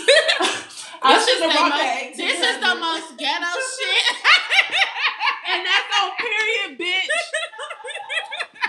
[1.03, 2.13] I This should is have the brought most- that.
[2.15, 4.05] This is the most ghetto shit.
[5.51, 7.09] and that's on period, bitch.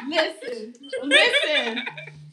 [0.09, 1.85] Listen, listen,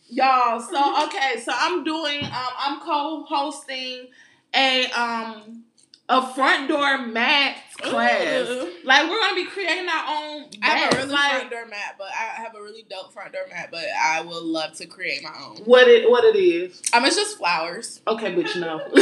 [0.09, 0.59] y'all.
[0.59, 2.23] So okay, so I'm doing.
[2.25, 4.07] Um, I'm co-hosting
[4.53, 5.63] a um
[6.09, 8.47] a front door mat class.
[8.47, 8.69] Ooh.
[8.83, 10.45] Like we're gonna be creating our own.
[10.63, 13.31] I have a really like, front door mat, but I have a really dope front
[13.33, 15.57] door mat, but I would love to create my own.
[15.65, 16.81] what it what it is.
[16.93, 18.01] Mean, it's just flowers.
[18.07, 18.79] Okay, bitch, no.
[18.79, 18.95] Damn,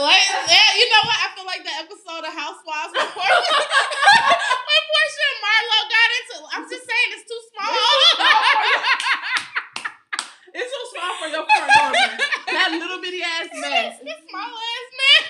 [0.00, 1.18] like yeah, you know what?
[1.20, 2.94] I feel like the episode of Housewives
[5.02, 6.36] when Porsha, when Porsha and Marlo got into.
[6.54, 7.74] I'm just saying, it's too small.
[10.54, 11.92] it's so small for your front door.
[12.46, 13.98] That little bitty ass mess.
[14.02, 15.22] This small ass man.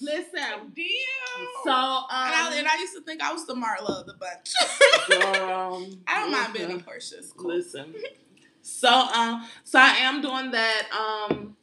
[0.00, 0.72] Listen.
[0.76, 1.46] Damn.
[1.64, 2.06] So um.
[2.10, 4.52] and, I, and I used to think I was the Marlo of the bunch.
[5.08, 7.16] girl, I don't mind being a Porsha.
[7.36, 7.56] Cool.
[7.56, 7.94] Listen.
[8.62, 11.56] So um so I am doing that um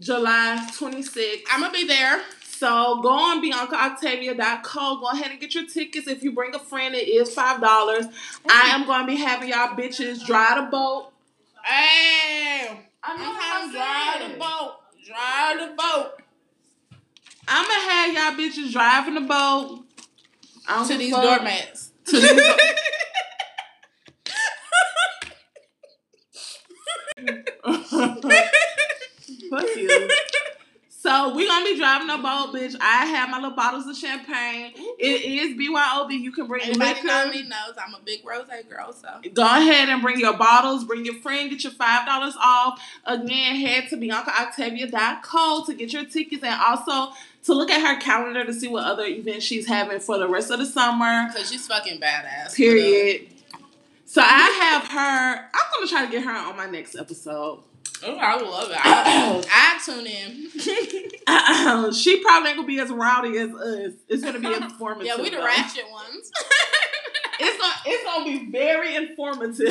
[0.00, 1.42] July 26th.
[1.50, 2.20] I'm gonna be there.
[2.58, 5.00] So go on BiancaOctavia.co.
[5.00, 6.08] Go ahead and get your tickets.
[6.08, 8.06] If you bring a friend, it is five dollars.
[8.48, 11.12] I am gonna be having y'all bitches dry the boat.
[11.64, 12.70] Hey,
[13.02, 14.72] I'm trying to drive the boat.
[15.04, 16.12] Drive the boat
[17.48, 19.84] I'm gonna have y'all bitches driving the boat.
[20.88, 21.22] To these fuck.
[21.22, 21.92] doormats.
[22.06, 22.40] To these
[29.50, 30.08] Fuck you.
[31.06, 32.74] So we're gonna be driving a boat, bitch.
[32.80, 34.72] I have my little bottles of champagne.
[34.98, 36.10] It is BYOB.
[36.20, 37.06] You can bring Anybody liquor.
[37.06, 40.82] know me knows I'm a big rose girl, so Go ahead and bring your bottles,
[40.82, 42.82] bring your friend, get your five dollars off.
[43.04, 47.12] Again, head to BiancaOctavia.co to get your tickets and also
[47.44, 50.50] to look at her calendar to see what other events she's having for the rest
[50.50, 51.28] of the summer.
[51.28, 52.46] because she's fucking badass.
[52.48, 53.28] Uh, Period.
[54.06, 55.50] So I have her.
[55.54, 57.60] I'm gonna try to get her on my next episode.
[58.04, 58.76] Oh, I love it.
[58.82, 61.92] I, I tune in.
[61.92, 63.92] she probably ain't gonna be as rowdy as us.
[64.08, 65.06] It's gonna be informative.
[65.06, 65.44] yeah, we the though.
[65.44, 66.30] ratchet ones.
[67.38, 69.68] It's gonna, it's gonna be very informative.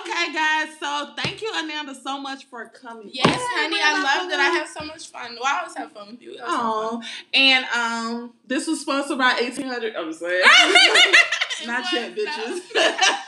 [0.00, 0.68] okay, guys.
[0.78, 3.10] So thank you, Ananda, so much for coming.
[3.12, 3.34] yes, on.
[3.34, 4.38] honey, I love that.
[4.38, 5.34] I have so much fun.
[5.34, 6.36] Well, I always have fun with you.
[6.40, 7.02] Oh,
[7.34, 9.96] and um, this was sponsored by eighteen hundred.
[9.96, 10.42] I'm saying,
[11.66, 12.60] not was, yet, bitches.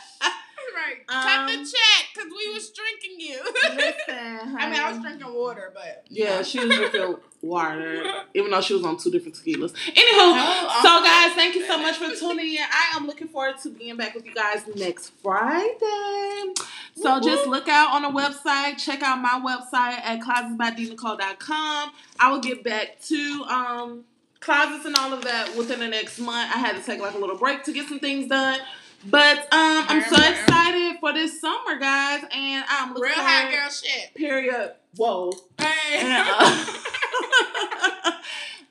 [0.74, 1.06] right.
[1.06, 3.40] Cut the Um, check because we was drinking you.
[3.76, 8.04] Listen, I mean, I was drinking water, but Yeah, she was drinking water,
[8.34, 9.72] even though she was on two different tequilas.
[9.72, 9.96] Anywho,
[10.34, 11.04] Oh, so okay.
[11.06, 12.60] guys, thank you so much for tuning in.
[12.62, 16.54] I am looking forward to being back with you guys next Friday.
[16.94, 18.78] So Whoop, just look out on the website.
[18.82, 21.92] Check out my website at closetsbydenicole.com.
[22.20, 24.04] I will get back to um
[24.42, 26.50] closets and all of that within the next month.
[26.54, 28.58] I had to take like a little break to get some things done.
[29.04, 33.68] But um, I'm so excited for this summer, guys, and I'm looking real hot girl
[33.70, 34.14] shit.
[34.14, 34.72] Period.
[34.96, 35.32] Whoa.
[35.58, 35.98] Hey.
[35.98, 38.12] And, uh,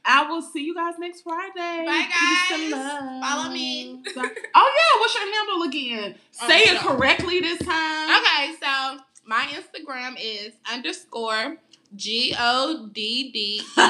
[0.05, 1.86] I will see you guys next Friday.
[1.86, 2.74] Bye, Peace and guys.
[3.01, 3.22] love.
[3.22, 4.01] Follow me.
[4.15, 4.30] Bye.
[4.55, 6.15] Oh yeah, what's your handle again?
[6.41, 6.80] Oh, Say it yeah.
[6.82, 8.22] correctly this time.
[8.22, 11.57] Okay, so my Instagram is underscore
[11.95, 13.82] G O D D E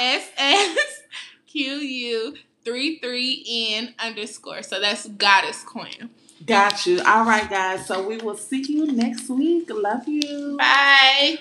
[0.00, 1.02] S S
[1.50, 4.62] Q U three three N underscore.
[4.62, 6.10] So that's Goddess Queen.
[6.46, 7.02] Got you.
[7.04, 7.86] All right, guys.
[7.86, 9.68] So we will see you next week.
[9.68, 10.56] Love you.
[10.56, 11.40] Bye.